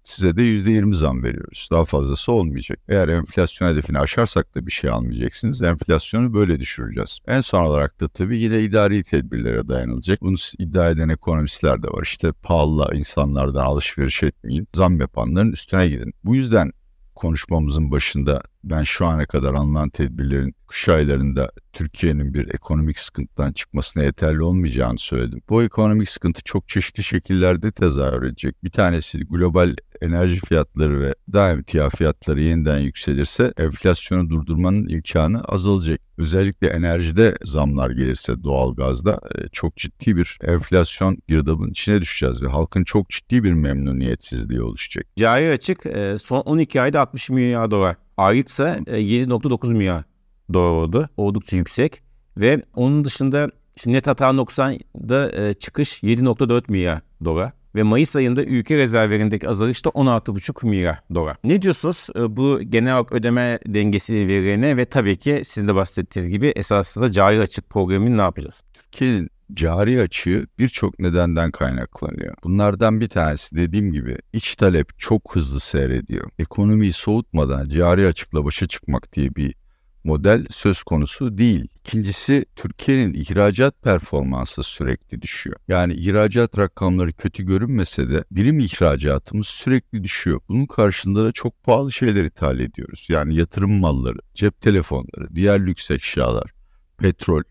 size 0.09 0.37
de 0.37 0.43
%20 0.43 0.95
zam 0.95 1.23
veriyoruz. 1.23 1.69
Daha 1.73 1.85
fazlası 1.85 2.33
olmayacak. 2.33 2.79
Eğer 2.89 3.09
enflasyon 3.09 3.69
hedefini 3.69 3.99
aşarsak 3.99 4.55
da 4.55 4.67
bir 4.67 4.73
şey 4.73 4.91
almayacaksınız. 4.91 5.63
Enflasyonu 5.63 6.35
böyle 6.35 6.61
düşüreceğiz. 6.61 7.19
En 7.27 7.41
son 7.41 7.63
olarak 7.63 8.01
da 8.01 8.09
tabii 8.09 8.39
yine 8.39 8.61
idari 8.63 9.05
tedbirlere 9.05 9.69
dayanılacak. 9.69 10.23
Bunu 10.23 10.37
iddia 10.59 10.91
eden 10.91 11.09
ekonomistler 11.09 11.83
de 11.83 11.89
var. 11.89 12.03
İşte 12.03 12.33
pahalı 12.33 12.91
insanlardan 12.95 13.65
alışveriş 13.65 14.23
etmeyin. 14.23 14.69
Zam 14.75 15.01
yapanların 15.01 15.53
üstüne 15.53 15.89
gidin. 15.89 16.15
Bu 16.25 16.37
yüzden 16.37 16.73
konuşmamızın 17.15 17.91
başında 17.91 18.43
ben 18.65 18.83
şu 18.83 19.07
ana 19.07 19.27
kadar 19.27 19.55
alınan 19.55 19.89
tedbirlerin 19.89 20.55
kış 20.67 20.89
aylarında 20.89 21.51
Türkiye'nin 21.73 22.35
bir 22.35 22.55
ekonomik 22.55 22.99
sıkıntıdan 22.99 23.53
çıkmasına 23.53 24.03
yeterli 24.03 24.43
olmayacağını 24.43 24.99
söyledim. 24.99 25.43
Bu 25.49 25.63
ekonomik 25.63 26.09
sıkıntı 26.09 26.43
çok 26.45 26.69
çeşitli 26.69 27.03
şekillerde 27.03 27.73
tezahür 27.73 28.23
edecek. 28.23 28.65
Bir 28.65 28.71
tanesi 28.71 29.19
global 29.19 29.77
enerji 30.01 30.41
fiyatları 30.41 31.01
ve 31.01 31.15
daha 31.33 31.51
emtia 31.51 31.89
fiyatları 31.89 32.41
yeniden 32.41 32.79
yükselirse 32.79 33.53
enflasyonu 33.59 34.31
durdurmanın 34.31 34.89
imkanı 34.89 35.41
azalacak. 35.41 36.01
Özellikle 36.19 36.69
enerjide 36.69 37.37
zamlar 37.45 37.91
gelirse 37.91 38.43
doğalgazda 38.43 39.21
e, 39.35 39.49
çok 39.49 39.77
ciddi 39.77 40.17
bir 40.17 40.39
enflasyon 40.43 41.19
girdabın 41.29 41.71
içine 41.71 42.01
düşeceğiz 42.01 42.43
ve 42.43 42.49
halkın 42.49 42.85
çok 42.85 43.11
ciddi 43.11 43.45
bir 43.45 43.53
memnuniyetsizliği 43.53 44.63
oluşacak. 44.63 45.07
Cari 45.17 45.51
açık 45.51 45.87
e, 45.87 46.19
son 46.19 46.41
12 46.41 46.81
ayda 46.81 47.01
60 47.01 47.31
milyar 47.31 47.71
dolar. 47.71 47.97
Aylıksa 48.19 48.77
7.9 48.77 49.71
e, 49.71 49.75
milyar 49.75 50.05
dolar 50.53 50.71
oldu. 50.71 51.09
Oldukça 51.17 51.57
yüksek. 51.57 52.03
Ve 52.37 52.63
onun 52.75 53.05
dışında 53.05 53.51
işte 53.77 53.93
net 53.93 54.07
hata 54.07 54.27
90'da 54.27 55.55
çıkış 55.55 56.03
7.4 56.03 56.63
milyar 56.69 57.01
dolar 57.25 57.53
ve 57.75 57.83
Mayıs 57.83 58.17
ayında 58.17 58.45
ülke 58.45 58.77
rezervlerindeki 58.77 59.49
azalış 59.49 59.85
da 59.85 59.89
16,5 59.89 60.67
milyar 60.67 61.01
dolar. 61.15 61.37
Ne 61.45 61.63
diyorsunuz 61.63 62.09
e, 62.17 62.37
bu 62.37 62.61
genel 62.63 62.95
olarak 62.95 63.13
ödeme 63.13 63.59
dengesi 63.67 64.29
verilerine 64.29 64.77
ve 64.77 64.85
tabii 64.85 65.17
ki 65.17 65.43
sizin 65.45 65.69
de 65.69 65.75
bahsettiğiniz 65.75 66.31
gibi 66.31 66.47
esasında 66.47 67.13
cari 67.13 67.41
açık 67.41 67.71
programını 67.71 68.17
ne 68.17 68.23
yapacağız? 68.23 68.63
Türkiye'nin 68.75 69.31
cari 69.55 70.01
açığı 70.01 70.47
birçok 70.59 70.99
nedenden 70.99 71.51
kaynaklanıyor. 71.51 72.35
Bunlardan 72.45 73.01
bir 73.01 73.09
tanesi 73.09 73.57
dediğim 73.57 73.93
gibi 73.93 74.19
iç 74.33 74.57
talep 74.57 74.99
çok 74.99 75.37
hızlı 75.37 75.61
seyrediyor. 75.61 76.31
Ekonomiyi 76.39 76.93
soğutmadan 76.93 77.69
cari 77.69 78.07
açıkla 78.07 78.45
başa 78.45 78.67
çıkmak 78.67 79.13
diye 79.13 79.35
bir 79.35 79.55
model 80.05 80.47
söz 80.51 80.83
konusu 80.83 81.39
değil. 81.39 81.69
İkincisi 81.79 82.47
Türkiye'nin 82.57 83.15
ihracat 83.15 83.83
performansı 83.83 84.63
sürekli 84.63 85.23
düşüyor. 85.23 85.57
Yani 85.69 85.95
ihracat 85.95 86.59
rakamları 86.59 87.13
kötü 87.13 87.47
görünmese 87.47 88.11
de 88.11 88.25
birim 88.31 88.59
ihracatımız 88.59 89.47
sürekli 89.47 90.05
düşüyor. 90.05 90.41
Bunun 90.49 90.67
karşında 90.67 91.25
da 91.25 91.33
çok 91.33 91.63
pahalı 91.63 91.93
şeyler 91.93 92.25
ithal 92.25 92.61
ediyoruz. 92.61 93.07
Yani 93.09 93.37
yatırım 93.37 93.81
malları, 93.81 94.19
cep 94.35 94.61
telefonları, 94.61 95.35
diğer 95.35 95.67
lüks 95.67 95.91
eşyalar, 95.91 96.51
petrol. 96.99 97.43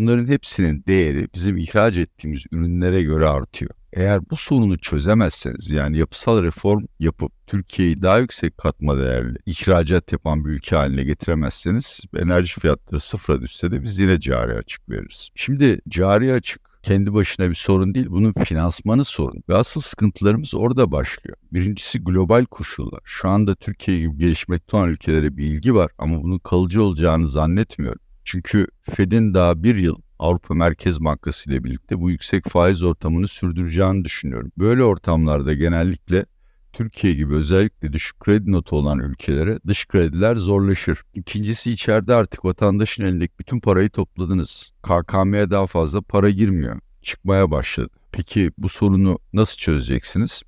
Bunların 0.00 0.26
hepsinin 0.26 0.84
değeri 0.88 1.28
bizim 1.34 1.56
ihraç 1.56 1.96
ettiğimiz 1.96 2.44
ürünlere 2.52 3.02
göre 3.02 3.26
artıyor. 3.26 3.70
Eğer 3.92 4.30
bu 4.30 4.36
sorunu 4.36 4.78
çözemezseniz 4.78 5.70
yani 5.70 5.98
yapısal 5.98 6.42
reform 6.42 6.84
yapıp 7.00 7.32
Türkiye'yi 7.46 8.02
daha 8.02 8.18
yüksek 8.18 8.58
katma 8.58 8.98
değerli 8.98 9.38
ihracat 9.46 10.12
yapan 10.12 10.44
bir 10.44 10.50
ülke 10.50 10.76
haline 10.76 11.04
getiremezseniz 11.04 12.00
enerji 12.16 12.60
fiyatları 12.60 13.00
sıfıra 13.00 13.40
düşse 13.40 13.70
de 13.70 13.82
biz 13.82 13.98
yine 13.98 14.20
cari 14.20 14.52
açık 14.52 14.88
veririz. 14.88 15.30
Şimdi 15.34 15.80
cari 15.88 16.32
açık 16.32 16.60
kendi 16.82 17.14
başına 17.14 17.50
bir 17.50 17.54
sorun 17.54 17.94
değil. 17.94 18.06
Bunun 18.10 18.32
finansmanı 18.32 19.04
sorun. 19.04 19.42
Ve 19.48 19.54
asıl 19.54 19.80
sıkıntılarımız 19.80 20.54
orada 20.54 20.92
başlıyor. 20.92 21.36
Birincisi 21.52 22.04
global 22.04 22.44
koşullar. 22.44 23.00
Şu 23.04 23.28
anda 23.28 23.54
Türkiye 23.54 23.98
gibi 23.98 24.18
gelişmekte 24.18 24.76
olan 24.76 24.88
ülkelere 24.88 25.36
bir 25.36 25.44
ilgi 25.44 25.74
var 25.74 25.90
ama 25.98 26.22
bunun 26.22 26.38
kalıcı 26.38 26.82
olacağını 26.82 27.28
zannetmiyorum. 27.28 28.00
Çünkü 28.30 28.66
Fed'in 28.82 29.34
daha 29.34 29.62
bir 29.62 29.76
yıl 29.76 29.96
Avrupa 30.18 30.54
Merkez 30.54 31.00
Bankası 31.00 31.50
ile 31.50 31.64
birlikte 31.64 32.00
bu 32.00 32.10
yüksek 32.10 32.48
faiz 32.48 32.82
ortamını 32.82 33.28
sürdüreceğini 33.28 34.04
düşünüyorum. 34.04 34.52
Böyle 34.58 34.84
ortamlarda 34.84 35.54
genellikle 35.54 36.26
Türkiye 36.72 37.14
gibi 37.14 37.34
özellikle 37.34 37.92
düşük 37.92 38.20
kredi 38.20 38.52
notu 38.52 38.76
olan 38.76 38.98
ülkelere 38.98 39.58
dış 39.66 39.86
krediler 39.86 40.36
zorlaşır. 40.36 41.02
İkincisi 41.14 41.72
içeride 41.72 42.14
artık 42.14 42.44
vatandaşın 42.44 43.04
elindeki 43.04 43.32
bütün 43.38 43.60
parayı 43.60 43.90
topladınız. 43.90 44.72
KKM'ye 44.82 45.50
daha 45.50 45.66
fazla 45.66 46.02
para 46.02 46.30
girmiyor. 46.30 46.80
Çıkmaya 47.02 47.50
başladı. 47.50 47.90
Peki 48.12 48.50
bu 48.58 48.68
sorunu 48.68 49.18
nasıl 49.32 49.56
çözeceksiniz? 49.56 50.42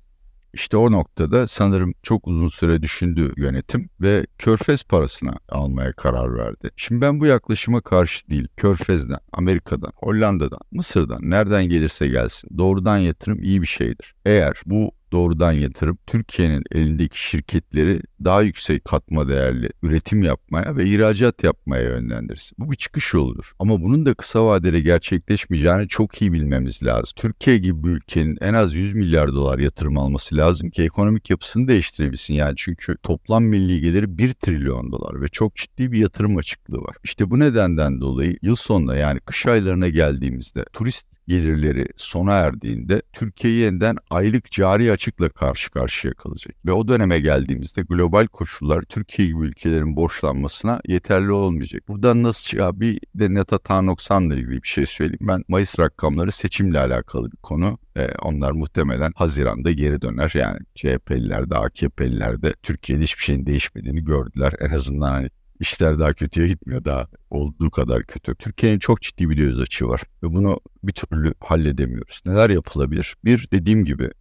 İşte 0.53 0.77
o 0.77 0.91
noktada 0.91 1.47
sanırım 1.47 1.93
çok 2.03 2.27
uzun 2.27 2.47
süre 2.47 2.81
düşündü 2.81 3.33
yönetim 3.37 3.89
ve 4.01 4.25
Körfez 4.37 4.83
parasına 4.83 5.33
almaya 5.49 5.93
karar 5.93 6.37
verdi. 6.37 6.69
Şimdi 6.77 7.01
ben 7.01 7.19
bu 7.19 7.25
yaklaşıma 7.25 7.81
karşı 7.81 8.29
değil. 8.29 8.47
Körfez'den, 8.57 9.19
Amerika'dan, 9.31 9.91
Hollanda'dan, 9.95 10.59
Mısır'dan 10.71 11.19
nereden 11.21 11.63
gelirse 11.69 12.07
gelsin 12.07 12.57
doğrudan 12.57 12.97
yatırım 12.97 13.43
iyi 13.43 13.61
bir 13.61 13.67
şeydir. 13.67 14.15
Eğer 14.25 14.61
bu 14.65 14.91
doğrudan 15.13 15.51
yatırım 15.51 15.97
Türkiye'nin 16.07 16.63
elindeki 16.71 17.21
şirketleri 17.21 18.01
daha 18.23 18.41
yüksek 18.41 18.85
katma 18.85 19.27
değerli 19.27 19.69
üretim 19.83 20.23
yapmaya 20.23 20.77
ve 20.77 20.85
ihracat 20.85 21.43
yapmaya 21.43 21.83
yönlendirsin. 21.83 22.55
Bu 22.59 22.71
bir 22.71 22.75
çıkış 22.75 23.13
yoludur. 23.13 23.51
Ama 23.59 23.81
bunun 23.81 24.05
da 24.05 24.13
kısa 24.13 24.45
vadede 24.45 24.79
gerçekleşmeyeceğini 24.79 25.87
çok 25.87 26.21
iyi 26.21 26.33
bilmemiz 26.33 26.83
lazım. 26.83 27.13
Türkiye 27.15 27.57
gibi 27.57 27.83
bir 27.83 27.89
ülkenin 27.89 28.37
en 28.41 28.53
az 28.53 28.75
100 28.75 28.93
milyar 28.95 29.33
dolar 29.33 29.59
yatırım 29.59 29.97
alması 29.97 30.37
lazım 30.37 30.69
ki 30.69 30.83
ekonomik 30.83 31.29
yapısını 31.29 31.67
değiştirebilsin. 31.67 32.33
Yani 32.33 32.53
çünkü 32.57 32.97
toplam 33.03 33.43
milli 33.43 33.81
geliri 33.81 34.17
1 34.17 34.33
trilyon 34.33 34.91
dolar 34.91 35.21
ve 35.21 35.27
çok 35.27 35.55
ciddi 35.55 35.91
bir 35.91 35.97
yatırım 35.97 36.37
açıklığı 36.37 36.81
var. 36.81 36.95
İşte 37.03 37.29
bu 37.29 37.39
nedenden 37.39 38.01
dolayı 38.01 38.37
yıl 38.41 38.55
sonunda 38.55 38.95
yani 38.95 39.19
kış 39.19 39.45
aylarına 39.45 39.89
geldiğimizde 39.89 40.65
turist 40.73 41.12
gelirleri 41.27 41.87
sona 41.97 42.33
erdiğinde 42.33 43.01
Türkiye 43.13 43.53
yeniden 43.53 43.97
aylık 44.09 44.51
cari 44.51 44.91
açıkla 44.91 45.29
karşı 45.29 45.71
karşıya 45.71 46.13
kalacak. 46.13 46.55
Ve 46.65 46.71
o 46.71 46.87
döneme 46.87 47.19
geldiğimizde 47.19 47.81
global 47.81 48.27
koşullar 48.27 48.81
Türkiye 48.81 49.27
gibi 49.27 49.43
ülkelerin 49.43 49.95
borçlanmasına 49.95 50.81
yeterli 50.87 51.31
olmayacak. 51.31 51.87
Buradan 51.87 52.23
nasıl 52.23 52.43
çıkar? 52.43 52.79
Bir 52.79 52.99
de 53.15 53.33
Neta 53.33 53.57
Tarnoksan'la 53.57 54.35
ilgili 54.35 54.63
bir 54.63 54.67
şey 54.67 54.85
söyleyeyim. 54.85 55.27
Ben 55.27 55.43
Mayıs 55.47 55.79
rakamları 55.79 56.31
seçimle 56.31 56.79
alakalı 56.79 57.31
bir 57.31 57.37
konu. 57.37 57.77
Ee, 57.97 58.09
onlar 58.21 58.51
muhtemelen 58.51 59.11
Haziran'da 59.15 59.71
geri 59.71 60.01
döner. 60.01 60.31
Yani 60.35 60.59
CHP'liler 60.75 61.49
de 61.49 61.55
AKP'liler 61.55 62.41
de 62.41 62.53
Türkiye'de 62.63 63.03
hiçbir 63.03 63.23
şeyin 63.23 63.45
değişmediğini 63.45 64.03
gördüler. 64.03 64.53
En 64.59 64.69
azından 64.69 65.11
hani 65.11 65.29
işler 65.63 65.99
daha 65.99 66.13
kötüye 66.13 66.47
gitmiyor 66.47 66.85
daha 66.85 67.07
olduğu 67.29 67.71
kadar 67.71 68.03
kötü. 68.03 68.35
Türkiye'nin 68.35 68.79
çok 68.79 69.01
ciddi 69.01 69.29
bir 69.29 69.37
döviz 69.37 69.59
açığı 69.59 69.87
var 69.87 70.01
ve 70.23 70.33
bunu 70.33 70.59
bir 70.83 70.93
türlü 70.93 71.33
halledemiyoruz. 71.39 72.21
Neler 72.25 72.49
yapılabilir? 72.49 73.15
Bir 73.25 73.47
dediğim 73.51 73.85
gibi 73.85 74.11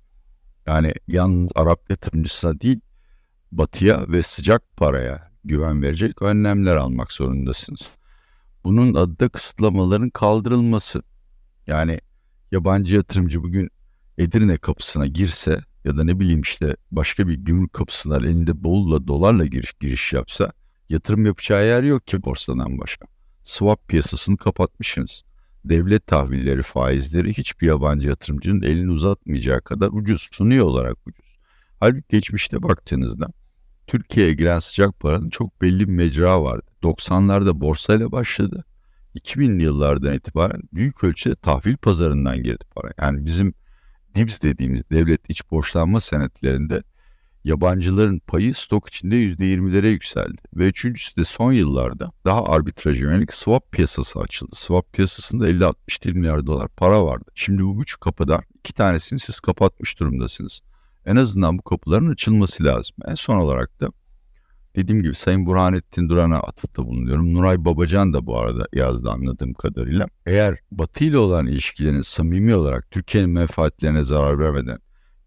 yani 0.66 0.94
yalnız 1.08 1.50
Arap 1.54 1.90
yatırımcısına 1.90 2.60
değil 2.60 2.80
batıya 3.52 4.04
ve 4.08 4.22
sıcak 4.22 4.76
paraya 4.76 5.32
güven 5.44 5.82
verecek 5.82 6.22
önlemler 6.22 6.76
almak 6.76 7.12
zorundasınız. 7.12 7.88
Bunun 8.64 8.94
adı 8.94 9.18
da 9.18 9.28
kısıtlamaların 9.28 10.10
kaldırılması. 10.10 11.02
Yani 11.66 12.00
yabancı 12.52 12.94
yatırımcı 12.94 13.42
bugün 13.42 13.70
Edirne 14.18 14.56
kapısına 14.56 15.06
girse 15.06 15.60
ya 15.84 15.96
da 15.96 16.04
ne 16.04 16.20
bileyim 16.20 16.40
işte 16.40 16.76
başka 16.90 17.28
bir 17.28 17.34
gümrük 17.34 17.72
kapısına 17.72 18.16
elinde 18.16 18.64
bolla 18.64 19.06
dolarla 19.06 19.46
giriş 19.46 19.72
giriş 19.72 20.12
yapsa 20.12 20.52
Yatırım 20.92 21.26
yapacağı 21.26 21.66
yer 21.66 21.82
yok 21.82 22.06
ki 22.06 22.22
borsadan 22.22 22.78
başka. 22.78 23.06
Swap 23.42 23.88
piyasasını 23.88 24.36
kapatmışsınız. 24.36 25.22
Devlet 25.64 26.06
tahvilleri, 26.06 26.62
faizleri 26.62 27.32
hiçbir 27.32 27.66
yabancı 27.66 28.08
yatırımcının 28.08 28.62
elini 28.62 28.90
uzatmayacağı 28.90 29.60
kadar 29.60 29.88
ucuz, 29.92 30.28
sunuyor 30.32 30.66
olarak 30.66 30.96
ucuz. 31.06 31.38
Halbuki 31.80 32.04
geçmişte 32.08 32.62
baktığınızda 32.62 33.26
Türkiye'ye 33.86 34.34
giren 34.34 34.58
sıcak 34.58 35.00
paranın 35.00 35.30
çok 35.30 35.62
belli 35.62 35.88
bir 35.88 35.92
mecra 35.92 36.42
vardı. 36.42 36.70
90'larda 36.82 37.60
borsayla 37.60 38.12
başladı. 38.12 38.64
2000'li 39.14 39.62
yıllardan 39.62 40.14
itibaren 40.14 40.62
büyük 40.72 41.04
ölçüde 41.04 41.34
tahvil 41.34 41.76
pazarından 41.76 42.42
girdi 42.42 42.64
para. 42.74 42.92
Yani 42.98 43.26
bizim 43.26 43.54
DIBS 44.14 44.42
dediğimiz 44.42 44.90
devlet 44.90 45.30
iç 45.30 45.50
borçlanma 45.50 46.00
senetlerinde 46.00 46.82
yabancıların 47.44 48.18
payı 48.18 48.54
stok 48.54 48.88
içinde 48.88 49.16
%20'lere 49.16 49.88
yükseldi. 49.88 50.42
Ve 50.54 50.68
üçüncüsü 50.68 51.16
de 51.16 51.24
son 51.24 51.52
yıllarda 51.52 52.12
daha 52.24 52.44
arbitraja 52.44 53.00
yönelik 53.00 53.32
swap 53.32 53.72
piyasası 53.72 54.20
açıldı. 54.20 54.56
Swap 54.56 54.92
piyasasında 54.92 55.50
50-60 55.50 56.12
milyar 56.12 56.46
dolar 56.46 56.68
para 56.68 57.04
vardı. 57.04 57.30
Şimdi 57.34 57.64
bu 57.64 57.82
üç 57.82 58.00
kapıdan 58.00 58.42
iki 58.58 58.74
tanesini 58.74 59.18
siz 59.18 59.40
kapatmış 59.40 60.00
durumdasınız. 60.00 60.60
En 61.06 61.16
azından 61.16 61.58
bu 61.58 61.62
kapıların 61.62 62.12
açılması 62.12 62.64
lazım. 62.64 62.96
En 63.06 63.14
son 63.14 63.36
olarak 63.36 63.80
da 63.80 63.88
dediğim 64.76 65.02
gibi 65.02 65.14
Sayın 65.14 65.46
Burhanettin 65.46 66.08
Duran'a 66.08 66.38
atıfta 66.38 66.86
bulunuyorum. 66.86 67.34
Nuray 67.34 67.64
Babacan 67.64 68.12
da 68.12 68.26
bu 68.26 68.38
arada 68.38 68.66
yazdı 68.72 69.10
anladığım 69.10 69.54
kadarıyla. 69.54 70.06
Eğer 70.26 70.58
Batı 70.72 71.04
ile 71.04 71.18
olan 71.18 71.46
ilişkilerin 71.46 72.02
samimi 72.02 72.54
olarak 72.54 72.90
Türkiye'nin 72.90 73.30
menfaatlerine 73.30 74.04
zarar 74.04 74.38
vermeden 74.38 74.78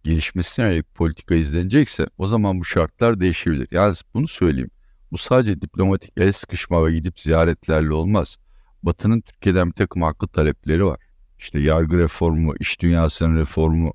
gelişmesine 0.06 0.66
yönelik 0.66 0.96
politika 0.96 1.36
izlenecekse 1.36 2.08
o 2.18 2.28
zaman 2.28 2.60
bu 2.60 2.66
şartlar 2.66 3.20
değişebilir. 3.20 3.68
Yani 3.72 3.96
bunu 4.14 4.28
söyleyeyim. 4.28 4.70
Bu 5.12 5.18
sadece 5.18 5.62
diplomatik 5.62 6.14
el 6.18 6.32
sıkışma 6.32 6.86
ve 6.86 6.94
gidip 6.94 7.20
ziyaretlerle 7.20 7.94
olmaz. 7.94 8.38
Batı'nın 8.84 9.22
Türkiye'den 9.22 9.68
bir 9.68 9.74
takım 9.74 10.02
haklı 10.02 10.28
talepleri 10.28 10.86
var. 10.86 11.00
İşte 11.40 11.60
yargı 11.60 11.98
reformu, 11.98 12.54
iş 12.60 12.82
dünyasının 12.82 13.38
reformu, 13.38 13.94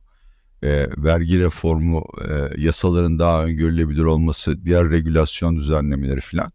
e, 0.62 0.88
vergi 0.96 1.38
reformu, 1.38 2.04
e, 2.28 2.62
yasaların 2.62 3.18
daha 3.18 3.44
öngörülebilir 3.44 4.04
olması, 4.04 4.64
diğer 4.64 4.90
regülasyon 4.90 5.56
düzenlemeleri 5.56 6.20
filan. 6.20 6.52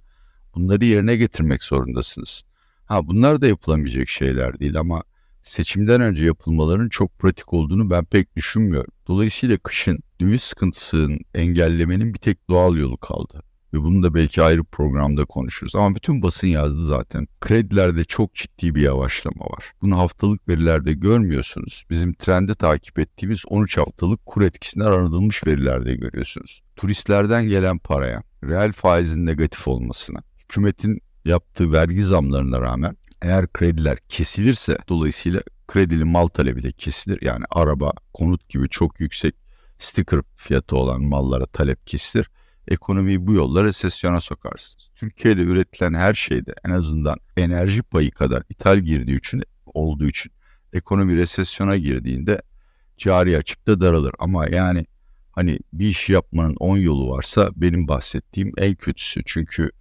Bunları 0.56 0.86
yerine 0.86 1.16
getirmek 1.16 1.64
zorundasınız. 1.64 2.44
Ha 2.86 3.08
bunlar 3.08 3.42
da 3.42 3.48
yapılamayacak 3.48 4.10
şeyler 4.10 4.60
değil 4.60 4.80
ama 4.80 5.04
seçimden 5.46 6.02
önce 6.02 6.26
yapılmaların 6.26 6.90
çok 6.90 7.20
pratik 7.20 7.54
olduğunu 7.54 7.90
ben 7.90 8.06
pek 8.06 8.36
düşünmüyorum. 8.36 8.92
Dolayısıyla 9.08 9.58
kışın 9.58 10.00
döviz 10.22 10.42
sıkıntısını 10.42 11.18
engellemenin 11.34 12.14
bir 12.14 12.20
tek 12.20 12.50
doğal 12.50 12.78
yolu 12.78 12.98
kaldı. 12.98 13.44
Ve 13.74 13.82
bunu 13.82 14.04
da 14.04 14.14
belki 14.14 14.42
ayrı 14.42 14.64
programda 14.64 15.26
konuşuruz. 15.26 15.76
Ama 15.76 15.96
bütün 15.96 16.22
basın 16.22 16.48
yazdı 16.48 16.86
zaten. 16.86 17.28
Kredilerde 17.42 18.04
çok 18.04 18.34
ciddi 18.34 18.76
bir 18.76 18.82
yavaşlama 18.82 19.46
var. 19.46 19.72
Bunu 19.82 19.98
haftalık 19.98 20.48
verilerde 20.48 20.94
görmüyorsunuz. 20.94 21.86
Bizim 21.90 22.14
trende 22.14 22.56
takip 22.56 23.00
ettiğimiz 23.00 23.44
13 23.48 23.78
haftalık 23.78 24.26
kur 24.26 24.42
etkisinden 24.42 24.86
aranılmış 24.86 25.48
verilerde 25.48 25.96
görüyorsunuz. 25.96 26.62
Turistlerden 26.76 27.48
gelen 27.48 27.78
paraya, 27.78 28.24
reel 28.44 28.72
faizin 28.72 29.26
negatif 29.26 29.68
olmasına, 29.68 30.20
hükümetin 30.44 31.02
yaptığı 31.26 31.72
vergi 31.74 32.04
zamlarına 32.04 32.62
rağmen 32.62 32.98
eğer 33.26 33.48
krediler 33.54 33.98
kesilirse 34.10 34.78
dolayısıyla 34.90 35.42
kredili 35.68 36.04
mal 36.04 36.28
talebi 36.28 36.64
de 36.64 36.72
kesilir. 36.72 37.20
Yani 37.22 37.46
araba, 37.50 37.94
konut 38.14 38.50
gibi 38.50 38.70
çok 38.70 39.00
yüksek 39.00 39.36
sticker 39.78 40.22
fiyatı 40.36 40.78
olan 40.78 41.02
mallara 41.02 41.46
talep 41.46 41.88
kesilir. 41.88 42.30
Ekonomiyi 42.68 43.28
bu 43.28 43.34
yolla 43.34 43.64
resesyona 43.64 44.22
sokarsınız. 44.22 44.90
Türkiye'de 44.96 45.42
üretilen 45.42 45.94
her 45.94 46.14
şeyde 46.14 46.54
en 46.66 46.70
azından 46.70 47.18
enerji 47.38 47.82
payı 47.82 48.12
kadar 48.12 48.44
ithal 48.50 48.80
girdiği 48.80 49.18
için 49.18 49.44
olduğu 49.66 50.06
için 50.06 50.32
ekonomi 50.74 51.18
resesyona 51.18 51.78
girdiğinde 51.78 52.42
cari 52.98 53.38
açıkta 53.38 53.82
daralır. 53.82 54.14
Ama 54.20 54.48
yani 54.48 54.86
hani 55.32 55.60
bir 55.74 55.88
iş 55.88 56.10
yapmanın 56.10 56.56
10 56.60 56.78
yolu 56.78 57.10
varsa 57.12 57.50
benim 57.56 57.88
bahsettiğim 57.88 58.54
en 58.58 58.76
kötüsü. 58.76 59.22
Çünkü 59.26 59.72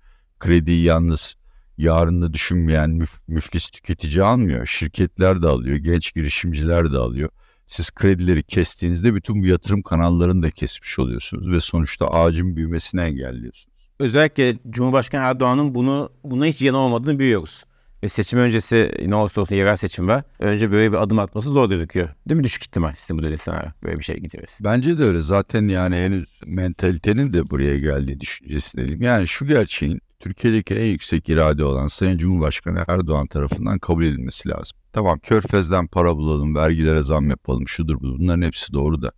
krediyi 0.40 0.82
yalnız 0.84 1.34
yarını 1.78 2.32
düşünmeyen 2.32 2.90
müf, 2.90 3.18
müflis 3.28 3.70
tüketici 3.70 4.22
almıyor. 4.22 4.66
Şirketler 4.66 5.42
de 5.42 5.48
alıyor, 5.48 5.76
genç 5.76 6.14
girişimciler 6.14 6.92
de 6.92 6.98
alıyor. 6.98 7.28
Siz 7.66 7.90
kredileri 7.90 8.42
kestiğinizde 8.42 9.14
bütün 9.14 9.42
bu 9.42 9.46
yatırım 9.46 9.82
kanallarını 9.82 10.42
da 10.42 10.50
kesmiş 10.50 10.98
oluyorsunuz 10.98 11.50
ve 11.50 11.60
sonuçta 11.60 12.08
ağacın 12.08 12.56
büyümesini 12.56 13.00
engelliyorsunuz. 13.00 13.90
Özellikle 13.98 14.58
Cumhurbaşkanı 14.70 15.24
Erdoğan'ın 15.24 15.74
bunu 15.74 16.10
buna 16.24 16.46
hiç 16.46 16.62
yanı 16.62 16.78
olmadığını 16.78 17.18
biliyoruz. 17.18 17.64
Ve 18.02 18.08
seçim 18.08 18.38
öncesi 18.38 18.92
ne 19.06 19.14
olursa 19.14 19.40
olsun 19.40 19.54
yerel 19.54 19.76
seçim 19.76 20.08
var. 20.08 20.22
Önce 20.38 20.72
böyle 20.72 20.92
bir 20.92 20.96
adım 20.96 21.18
atması 21.18 21.50
zor 21.50 21.70
gözüküyor. 21.70 22.08
Değil 22.28 22.38
mi? 22.38 22.44
Düşük 22.44 22.62
ihtimal 22.62 22.94
sizin 22.98 23.18
bu 23.18 23.38
senaryo. 23.38 23.70
Böyle 23.84 23.98
bir 23.98 24.04
şey 24.04 24.16
gidiyoruz. 24.16 24.50
Bence 24.60 24.98
de 24.98 25.04
öyle. 25.04 25.22
Zaten 25.22 25.68
yani 25.68 25.96
henüz 25.96 26.40
mentalitenin 26.46 27.32
de 27.32 27.50
buraya 27.50 27.78
geldiği 27.78 28.20
düşüncesindeyim. 28.20 29.02
Yani 29.02 29.28
şu 29.28 29.46
gerçeğin 29.46 30.00
Türkiye'deki 30.24 30.74
en 30.74 30.86
yüksek 30.86 31.28
irade 31.28 31.64
olan 31.64 31.86
Sayın 31.86 32.18
Cumhurbaşkanı 32.18 32.84
Erdoğan 32.88 33.26
tarafından 33.26 33.78
kabul 33.78 34.04
edilmesi 34.04 34.48
lazım. 34.48 34.78
Tamam 34.92 35.18
körfezden 35.18 35.86
para 35.86 36.16
bulalım, 36.16 36.54
vergilere 36.54 37.02
zam 37.02 37.30
yapalım, 37.30 37.68
şudur 37.68 38.00
bu. 38.00 38.18
Bunların 38.18 38.42
hepsi 38.42 38.72
doğru 38.72 39.02
da 39.02 39.12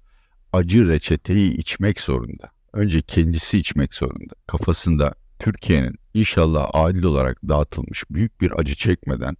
acı 0.53 0.89
reçeteyi 0.89 1.57
içmek 1.57 2.01
zorunda. 2.01 2.51
Önce 2.73 3.03
kendisi 3.03 3.59
içmek 3.59 3.95
zorunda. 3.95 4.35
Kafasında 4.47 5.15
Türkiye'nin 5.39 5.95
inşallah 6.15 6.71
adil 6.73 7.03
olarak 7.03 7.39
dağıtılmış 7.49 8.05
büyük 8.11 8.41
bir 8.41 8.61
acı 8.61 8.75
çekmeden 8.75 9.37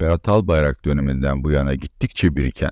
Berat 0.00 0.28
Albayrak 0.28 0.84
döneminden 0.84 1.44
bu 1.44 1.50
yana 1.50 1.74
gittikçe 1.74 2.36
biriken 2.36 2.70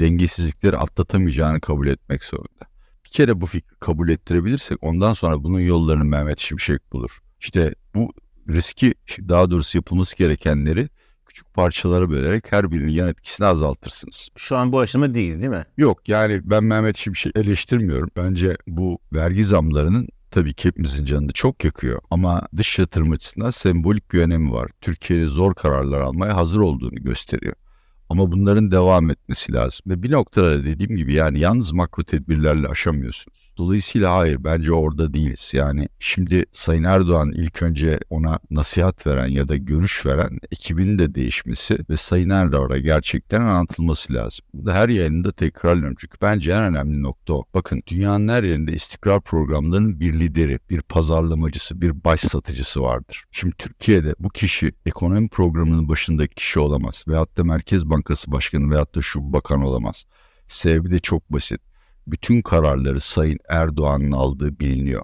dengesizlikleri 0.00 0.76
atlatamayacağını 0.76 1.60
kabul 1.60 1.86
etmek 1.86 2.24
zorunda. 2.24 2.64
Bir 3.04 3.10
kere 3.10 3.40
bu 3.40 3.46
fikri 3.46 3.76
kabul 3.80 4.08
ettirebilirsek 4.08 4.78
ondan 4.82 5.12
sonra 5.12 5.44
bunun 5.44 5.60
yollarını 5.60 6.04
Mehmet 6.04 6.38
Şimşek 6.38 6.92
bulur. 6.92 7.20
İşte 7.40 7.74
bu 7.94 8.12
riski 8.48 8.94
daha 9.28 9.50
doğrusu 9.50 9.78
yapılması 9.78 10.16
gerekenleri 10.16 10.88
küçük 11.26 11.54
parçalara 11.54 12.10
bölerek 12.10 12.52
her 12.52 12.70
birinin 12.70 12.92
yan 12.92 13.08
etkisini 13.08 13.46
azaltırsınız. 13.46 14.28
Şu 14.36 14.56
an 14.56 14.72
bu 14.72 14.80
aşama 14.80 15.14
değil 15.14 15.34
değil 15.34 15.50
mi? 15.50 15.66
Yok 15.76 16.08
yani 16.08 16.40
ben 16.44 16.64
Mehmet 16.64 16.96
Şimşek 16.96 17.36
eleştirmiyorum. 17.36 18.10
Bence 18.16 18.56
bu 18.66 18.98
vergi 19.12 19.44
zamlarının 19.44 20.08
tabii 20.30 20.54
ki 20.54 20.68
hepimizin 20.68 21.04
canını 21.04 21.32
çok 21.32 21.64
yakıyor. 21.64 22.00
Ama 22.10 22.48
dış 22.56 22.78
yatırım 22.78 23.12
açısından 23.12 23.50
sembolik 23.50 24.12
bir 24.12 24.20
önemi 24.20 24.52
var. 24.52 24.70
Türkiye'de 24.80 25.26
zor 25.26 25.54
kararlar 25.54 26.00
almaya 26.00 26.36
hazır 26.36 26.60
olduğunu 26.60 26.94
gösteriyor. 26.94 27.54
Ama 28.08 28.32
bunların 28.32 28.70
devam 28.70 29.10
etmesi 29.10 29.52
lazım. 29.52 29.80
Ve 29.86 30.02
bir 30.02 30.10
noktada 30.10 30.64
dediğim 30.64 30.96
gibi 30.96 31.14
yani 31.14 31.40
yalnız 31.40 31.72
makro 31.72 32.04
tedbirlerle 32.04 32.68
aşamıyorsunuz. 32.68 33.39
Dolayısıyla 33.60 34.16
hayır 34.16 34.44
bence 34.44 34.72
orada 34.72 35.14
değiliz. 35.14 35.52
Yani 35.54 35.88
şimdi 35.98 36.44
Sayın 36.52 36.84
Erdoğan 36.84 37.32
ilk 37.32 37.62
önce 37.62 38.00
ona 38.10 38.38
nasihat 38.50 39.06
veren 39.06 39.26
ya 39.26 39.48
da 39.48 39.56
görüş 39.56 40.06
veren 40.06 40.38
ekibinin 40.50 40.98
de 40.98 41.14
değişmesi 41.14 41.78
ve 41.90 41.96
Sayın 41.96 42.30
Erdoğan'a 42.30 42.78
gerçekten 42.78 43.40
anlatılması 43.40 44.14
lazım. 44.14 44.46
Bu 44.54 44.66
da 44.66 44.74
her 44.74 44.88
yayında 44.88 45.32
tekrarlıyorum 45.32 45.96
çünkü 45.98 46.18
bence 46.22 46.52
en 46.52 46.62
önemli 46.62 47.02
nokta 47.02 47.34
o. 47.34 47.44
Bakın 47.54 47.82
dünyanın 47.86 48.28
her 48.28 48.42
yerinde 48.42 48.72
istikrar 48.72 49.20
programlarının 49.20 50.00
bir 50.00 50.12
lideri, 50.20 50.58
bir 50.70 50.82
pazarlamacısı, 50.82 51.80
bir 51.80 52.04
baş 52.04 52.20
satıcısı 52.20 52.82
vardır. 52.82 53.24
Şimdi 53.30 53.54
Türkiye'de 53.58 54.14
bu 54.18 54.28
kişi 54.28 54.72
ekonomi 54.86 55.28
programının 55.28 55.88
başındaki 55.88 56.34
kişi 56.34 56.60
olamaz 56.60 57.04
veyahut 57.08 57.36
da 57.36 57.44
Merkez 57.44 57.90
Bankası 57.90 58.32
Başkanı 58.32 58.70
veyahut 58.70 58.94
da 58.94 59.02
şu 59.02 59.32
bakan 59.32 59.62
olamaz. 59.62 60.04
Sebebi 60.46 60.90
de 60.90 60.98
çok 60.98 61.32
basit 61.32 61.69
bütün 62.06 62.42
kararları 62.42 63.00
Sayın 63.00 63.38
Erdoğan'ın 63.48 64.12
aldığı 64.12 64.58
biliniyor. 64.58 65.02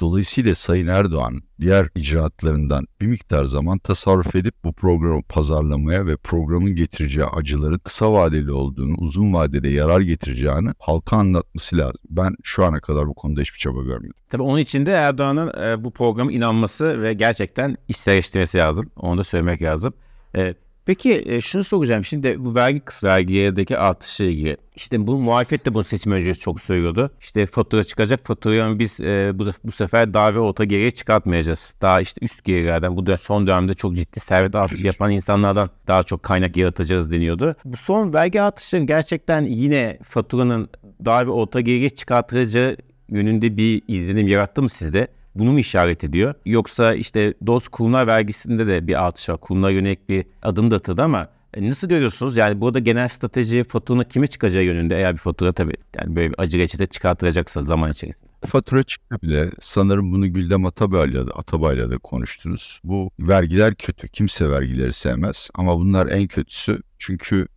Dolayısıyla 0.00 0.54
Sayın 0.54 0.86
Erdoğan 0.86 1.42
diğer 1.60 1.88
icraatlarından 1.94 2.86
bir 3.00 3.06
miktar 3.06 3.44
zaman 3.44 3.78
tasarruf 3.78 4.34
edip 4.34 4.54
bu 4.64 4.72
programı 4.72 5.22
pazarlamaya 5.22 6.06
ve 6.06 6.16
programın 6.16 6.74
getireceği 6.74 7.26
acıları 7.26 7.78
kısa 7.78 8.12
vadeli 8.12 8.52
olduğunu, 8.52 8.94
uzun 8.98 9.34
vadede 9.34 9.68
yarar 9.68 10.00
getireceğini 10.00 10.70
halka 10.78 11.16
anlatması 11.16 11.78
lazım. 11.78 12.00
Ben 12.10 12.36
şu 12.42 12.64
ana 12.64 12.80
kadar 12.80 13.06
bu 13.06 13.14
konuda 13.14 13.40
hiçbir 13.40 13.58
çaba 13.58 13.82
görmedim. 13.82 14.14
Tabii 14.30 14.42
onun 14.42 14.58
için 14.58 14.86
de 14.86 14.92
Erdoğan'ın 14.92 15.62
e, 15.62 15.84
bu 15.84 15.90
programa 15.90 16.32
inanması 16.32 17.02
ve 17.02 17.12
gerçekten 17.12 17.76
işselleştirmesi 17.88 18.58
lazım. 18.58 18.90
Onu 18.96 19.18
da 19.18 19.24
söylemek 19.24 19.62
lazım. 19.62 19.94
E, 20.36 20.54
Peki 20.90 21.22
e, 21.26 21.40
şunu 21.40 21.64
soracağım 21.64 22.04
şimdi 22.04 22.44
bu 22.44 22.54
vergi 22.54 22.80
kısmı 22.80 23.08
vergideki 23.08 23.78
artışla 23.78 24.24
ilgili. 24.24 24.56
İşte 24.76 25.06
bu 25.06 25.16
muhalefet 25.16 25.66
de 25.66 25.74
bunu 25.74 25.84
seçim 25.84 26.12
öncesi 26.12 26.40
çok 26.40 26.60
söylüyordu. 26.60 27.10
İşte 27.20 27.46
fatura 27.46 27.84
çıkacak 27.84 28.26
faturayı 28.26 28.78
biz 28.78 29.00
e, 29.00 29.30
bu, 29.34 29.50
bu 29.64 29.72
sefer 29.72 30.14
daha 30.14 30.34
ve 30.34 30.38
orta 30.38 30.64
geriye 30.64 30.90
çıkartmayacağız. 30.90 31.74
Daha 31.80 32.00
işte 32.00 32.24
üst 32.24 32.44
gerilerden 32.44 32.96
bu 32.96 33.06
da 33.06 33.16
son 33.16 33.46
dönemde 33.46 33.74
çok 33.74 33.96
ciddi 33.96 34.20
servet 34.20 34.54
artışı 34.54 34.86
yapan 34.86 35.10
insanlardan 35.10 35.70
daha 35.86 36.02
çok 36.02 36.22
kaynak 36.22 36.56
yaratacağız 36.56 37.12
deniyordu. 37.12 37.56
Bu 37.64 37.76
son 37.76 38.14
vergi 38.14 38.42
artışları 38.42 38.84
gerçekten 38.84 39.42
yine 39.42 39.98
faturanın 40.02 40.68
daha 41.04 41.26
ve 41.26 41.30
orta 41.30 41.60
geriye 41.60 41.90
çıkartılacağı 41.90 42.76
yönünde 43.08 43.56
bir 43.56 43.82
izlenim 43.88 44.28
yarattı 44.28 44.62
mı 44.62 44.68
sizde? 44.68 45.08
Bunu 45.34 45.52
mu 45.52 45.58
işaret 45.58 46.04
ediyor? 46.04 46.34
Yoksa 46.46 46.94
işte 46.94 47.34
DOS 47.46 47.68
kurumlar 47.68 48.06
vergisinde 48.06 48.66
de 48.66 48.86
bir 48.86 49.06
artış 49.06 49.28
var. 49.28 49.70
Yönelik 49.70 50.08
bir 50.08 50.24
adım 50.42 50.70
da 50.70 50.76
atıldı 50.76 51.02
ama 51.02 51.28
e, 51.54 51.68
nasıl 51.68 51.88
görüyorsunuz? 51.88 52.36
Yani 52.36 52.60
burada 52.60 52.78
genel 52.78 53.08
strateji 53.08 53.64
faturana 53.64 54.04
kime 54.04 54.26
çıkacağı 54.26 54.62
yönünde 54.62 54.96
eğer 54.96 55.12
bir 55.12 55.18
fatura 55.18 55.52
tabii 55.52 55.74
yani 55.98 56.16
böyle 56.16 56.30
bir 56.30 56.34
acı 56.38 56.58
reçete 56.58 56.86
çıkartılacaksa 56.86 57.62
zaman 57.62 57.90
içerisinde. 57.90 58.30
Fatura 58.46 58.82
çıktı 58.82 59.22
bile. 59.22 59.50
Sanırım 59.60 60.12
bunu 60.12 60.32
Güldem 60.32 60.66
Atabay'la 60.66 61.26
da, 61.26 61.32
Atabay'la 61.32 61.90
da 61.90 61.98
konuştunuz. 61.98 62.80
Bu 62.84 63.10
vergiler 63.20 63.74
kötü. 63.74 64.08
Kimse 64.08 64.50
vergileri 64.50 64.92
sevmez. 64.92 65.50
Ama 65.54 65.78
bunlar 65.78 66.06
en 66.06 66.26
kötüsü. 66.26 66.82
Çünkü 66.98 67.48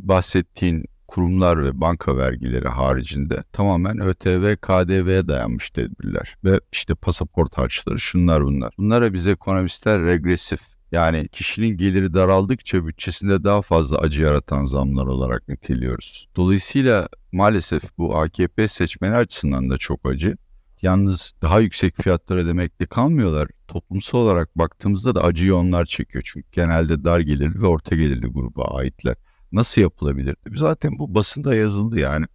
bahsettiğin 0.00 0.84
kurumlar 1.08 1.64
ve 1.64 1.80
banka 1.80 2.16
vergileri 2.16 2.68
haricinde 2.68 3.44
tamamen 3.52 3.98
ÖTV, 4.00 4.56
KDV'ye 4.56 5.28
dayanmış 5.28 5.70
tedbirler. 5.70 6.36
Ve 6.44 6.60
işte 6.72 6.94
pasaport 6.94 7.58
harçları 7.58 8.00
şunlar 8.00 8.44
bunlar. 8.44 8.74
Bunlara 8.78 9.12
biz 9.12 9.26
ekonomistler 9.26 10.00
regresif 10.00 10.60
yani 10.92 11.28
kişinin 11.28 11.76
geliri 11.76 12.14
daraldıkça 12.14 12.86
bütçesinde 12.86 13.44
daha 13.44 13.62
fazla 13.62 13.98
acı 13.98 14.22
yaratan 14.22 14.64
zamlar 14.64 15.06
olarak 15.06 15.48
niteliyoruz. 15.48 16.28
Dolayısıyla 16.36 17.08
maalesef 17.32 17.98
bu 17.98 18.16
AKP 18.16 18.68
seçmeni 18.68 19.14
açısından 19.14 19.70
da 19.70 19.76
çok 19.76 20.06
acı. 20.06 20.36
Yalnız 20.82 21.32
daha 21.42 21.60
yüksek 21.60 22.02
fiyatlar 22.02 22.36
ödemekle 22.36 22.86
kalmıyorlar. 22.86 23.48
Toplumsal 23.68 24.18
olarak 24.18 24.58
baktığımızda 24.58 25.14
da 25.14 25.22
acıyı 25.22 25.56
onlar 25.56 25.84
çekiyor. 25.84 26.24
Çünkü 26.26 26.46
genelde 26.52 27.04
dar 27.04 27.20
gelirli 27.20 27.62
ve 27.62 27.66
orta 27.66 27.96
gelirli 27.96 28.26
gruba 28.26 28.64
aitler 28.64 29.16
nasıl 29.54 29.80
yapılabilir? 29.80 30.36
Zaten 30.56 30.98
bu 30.98 31.14
basında 31.14 31.54
yazıldı 31.54 31.98
yani. 31.98 32.26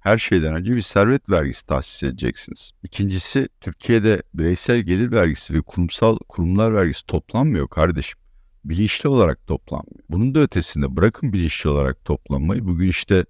Her 0.00 0.18
şeyden 0.18 0.54
önce 0.54 0.76
bir 0.76 0.80
servet 0.80 1.30
vergisi 1.30 1.66
tahsis 1.66 2.02
edeceksiniz. 2.02 2.72
İkincisi 2.82 3.48
Türkiye'de 3.60 4.22
bireysel 4.34 4.80
gelir 4.80 5.12
vergisi 5.12 5.54
ve 5.54 5.62
kurumsal 5.62 6.18
kurumlar 6.28 6.74
vergisi 6.74 7.06
toplanmıyor 7.06 7.68
kardeşim. 7.68 8.18
Bilinçli 8.64 9.08
olarak 9.08 9.46
toplanmıyor. 9.46 10.04
Bunun 10.10 10.34
da 10.34 10.40
ötesinde 10.40 10.96
bırakın 10.96 11.32
bilinçli 11.32 11.70
olarak 11.70 12.04
toplanmayı. 12.04 12.64
Bugün 12.64 12.88
işte 12.88 13.24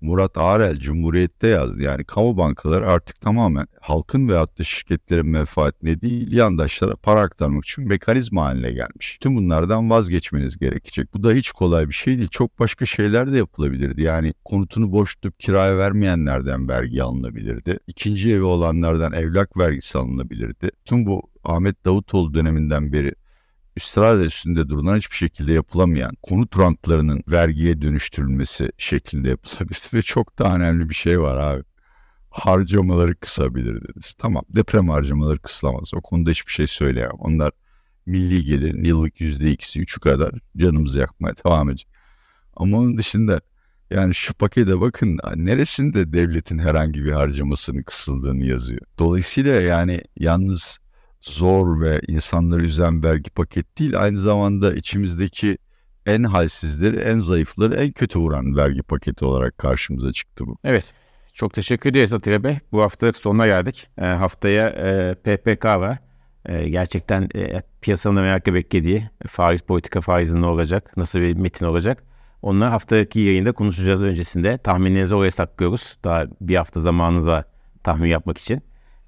Murat 0.00 0.38
Arel 0.38 0.78
Cumhuriyet'te 0.78 1.48
yazdı. 1.48 1.82
Yani 1.82 2.04
kamu 2.04 2.36
bankaları 2.36 2.86
artık 2.86 3.20
tamamen 3.20 3.66
halkın 3.80 4.28
ve 4.28 4.34
da 4.34 4.64
şirketlerin 4.64 5.26
menfaatine 5.26 6.00
değil 6.00 6.32
yandaşlara 6.32 6.96
para 6.96 7.20
aktarmak 7.20 7.64
için 7.64 7.88
mekanizma 7.88 8.44
haline 8.44 8.72
gelmiş. 8.72 9.18
Tüm 9.20 9.36
bunlardan 9.36 9.90
vazgeçmeniz 9.90 10.58
gerekecek. 10.58 11.14
Bu 11.14 11.22
da 11.22 11.32
hiç 11.32 11.50
kolay 11.50 11.88
bir 11.88 11.94
şey 11.94 12.18
değil. 12.18 12.28
Çok 12.28 12.58
başka 12.58 12.86
şeyler 12.86 13.32
de 13.32 13.36
yapılabilirdi. 13.36 14.02
Yani 14.02 14.34
konutunu 14.44 14.92
boş 14.92 15.14
tutup 15.14 15.40
kiraya 15.40 15.78
vermeyenlerden 15.78 16.68
vergi 16.68 17.02
alınabilirdi. 17.02 17.78
İkinci 17.86 18.32
evi 18.32 18.42
olanlardan 18.42 19.12
evlak 19.12 19.56
vergisi 19.56 19.98
alınabilirdi. 19.98 20.70
Tüm 20.84 21.06
bu 21.06 21.22
Ahmet 21.44 21.84
Davutoğlu 21.84 22.34
döneminden 22.34 22.92
beri 22.92 23.12
ısrarla 23.78 24.24
üstünde 24.24 24.68
durulan 24.68 24.96
hiçbir 24.96 25.16
şekilde 25.16 25.52
yapılamayan 25.52 26.12
konut 26.22 26.58
rantlarının 26.58 27.22
vergiye 27.28 27.82
dönüştürülmesi 27.82 28.72
şeklinde 28.78 29.28
yapılabilir 29.28 29.82
ve 29.94 30.02
çok 30.02 30.38
da 30.38 30.54
önemli 30.54 30.88
bir 30.88 30.94
şey 30.94 31.20
var 31.20 31.36
abi. 31.36 31.64
Harcamaları 32.30 33.14
kısabilir 33.14 33.82
dediniz. 33.82 34.14
Tamam 34.18 34.44
deprem 34.48 34.88
harcamaları 34.88 35.38
kısılamaz. 35.38 35.94
O 35.94 36.00
konuda 36.00 36.30
hiçbir 36.30 36.52
şey 36.52 36.66
söyleyemem. 36.66 37.16
Onlar 37.18 37.50
milli 38.06 38.44
gelirin 38.44 38.84
yıllık 38.84 39.20
yüzde 39.20 39.50
ikisi 39.50 39.80
üçü 39.80 40.00
kadar 40.00 40.34
canımızı 40.56 40.98
yakmaya 40.98 41.34
devam 41.44 41.70
edecek. 41.70 41.88
Ama 42.56 42.78
onun 42.78 42.98
dışında 42.98 43.40
yani 43.90 44.14
şu 44.14 44.34
pakete 44.34 44.80
bakın 44.80 45.18
neresinde 45.36 46.12
devletin 46.12 46.58
herhangi 46.58 47.04
bir 47.04 47.12
harcamasının 47.12 47.82
kısıldığını 47.82 48.44
yazıyor. 48.44 48.80
Dolayısıyla 48.98 49.60
yani 49.60 50.00
yalnız 50.16 50.78
zor 51.20 51.80
ve 51.80 52.00
insanları 52.08 52.64
üzen 52.64 53.02
vergi 53.02 53.30
paket 53.30 53.78
değil. 53.78 54.00
Aynı 54.00 54.18
zamanda 54.18 54.74
içimizdeki 54.74 55.58
en 56.06 56.22
halsizleri, 56.22 56.96
en 56.96 57.18
zayıfları, 57.18 57.74
en 57.74 57.92
kötü 57.92 58.18
vuran 58.18 58.56
vergi 58.56 58.82
paketi 58.82 59.24
olarak 59.24 59.58
karşımıza 59.58 60.12
çıktı 60.12 60.46
bu. 60.46 60.56
Evet. 60.64 60.94
Çok 61.32 61.54
teşekkür 61.54 61.90
ederiz 61.90 62.12
Atilla 62.12 62.44
Bey. 62.44 62.58
Bu 62.72 62.82
haftalık 62.82 63.16
sonuna 63.16 63.46
geldik. 63.46 63.88
E, 63.98 64.04
haftaya 64.04 64.68
e, 64.68 65.14
PPK 65.14 65.64
var. 65.64 65.98
E, 66.46 66.68
gerçekten 66.68 67.28
e, 67.34 67.62
piyasanın 67.80 68.22
merakla 68.22 68.54
beklediği 68.54 69.10
faiz 69.26 69.60
politika 69.60 70.00
faizinin 70.00 70.42
ne 70.42 70.46
olacak, 70.46 70.96
nasıl 70.96 71.20
bir 71.20 71.34
metin 71.34 71.66
olacak. 71.66 72.02
Onlar 72.42 72.70
haftaki 72.70 73.20
yayında 73.20 73.52
konuşacağız 73.52 74.02
öncesinde. 74.02 74.58
Tahminlerinizi 74.58 75.14
oraya 75.14 75.30
saklıyoruz. 75.30 75.98
Daha 76.04 76.24
bir 76.40 76.56
hafta 76.56 76.80
zamanınız 76.80 77.26
var 77.26 77.44
tahmin 77.84 78.08
yapmak 78.08 78.38
için. 78.38 78.62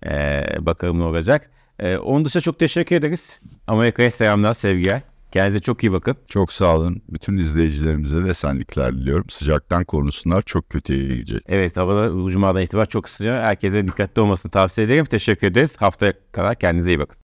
E, 0.07 0.43
bakalım 0.61 0.99
ne 0.99 1.05
olacak. 1.05 1.51
E, 1.81 1.97
onun 1.97 2.25
dışında 2.25 2.41
çok 2.41 2.59
teşekkür 2.59 2.97
ederiz. 2.97 3.41
Amerika'ya 3.67 4.11
selamlar, 4.11 4.55
sevgiler. 4.55 5.03
Kendinize 5.33 5.61
çok 5.61 5.85
iyi 5.85 5.93
bakın. 5.93 6.17
Çok 6.29 6.53
sağ 6.53 6.77
olun. 6.77 7.03
Bütün 7.09 7.37
izleyicilerimize 7.37 8.25
de 8.25 8.31
esenlikler 8.31 8.93
diliyorum. 8.93 9.25
Sıcaktan 9.29 9.85
korunsunlar. 9.85 10.43
Çok 10.43 10.71
kötüye 10.71 11.09
gidecek. 11.15 11.43
Evet 11.49 11.77
havada 11.77 12.31
Cumadan 12.31 12.63
itibaren 12.63 12.87
çok 12.87 13.07
ısınıyor. 13.07 13.35
Herkese 13.35 13.87
dikkatli 13.89 14.23
olmasını 14.23 14.53
tavsiye 14.53 14.87
ederim. 14.87 15.05
Teşekkür 15.05 15.47
ederiz. 15.47 15.77
Haftaya 15.77 16.13
kadar 16.33 16.55
kendinize 16.59 16.91
iyi 16.91 16.99
bakın. 16.99 17.20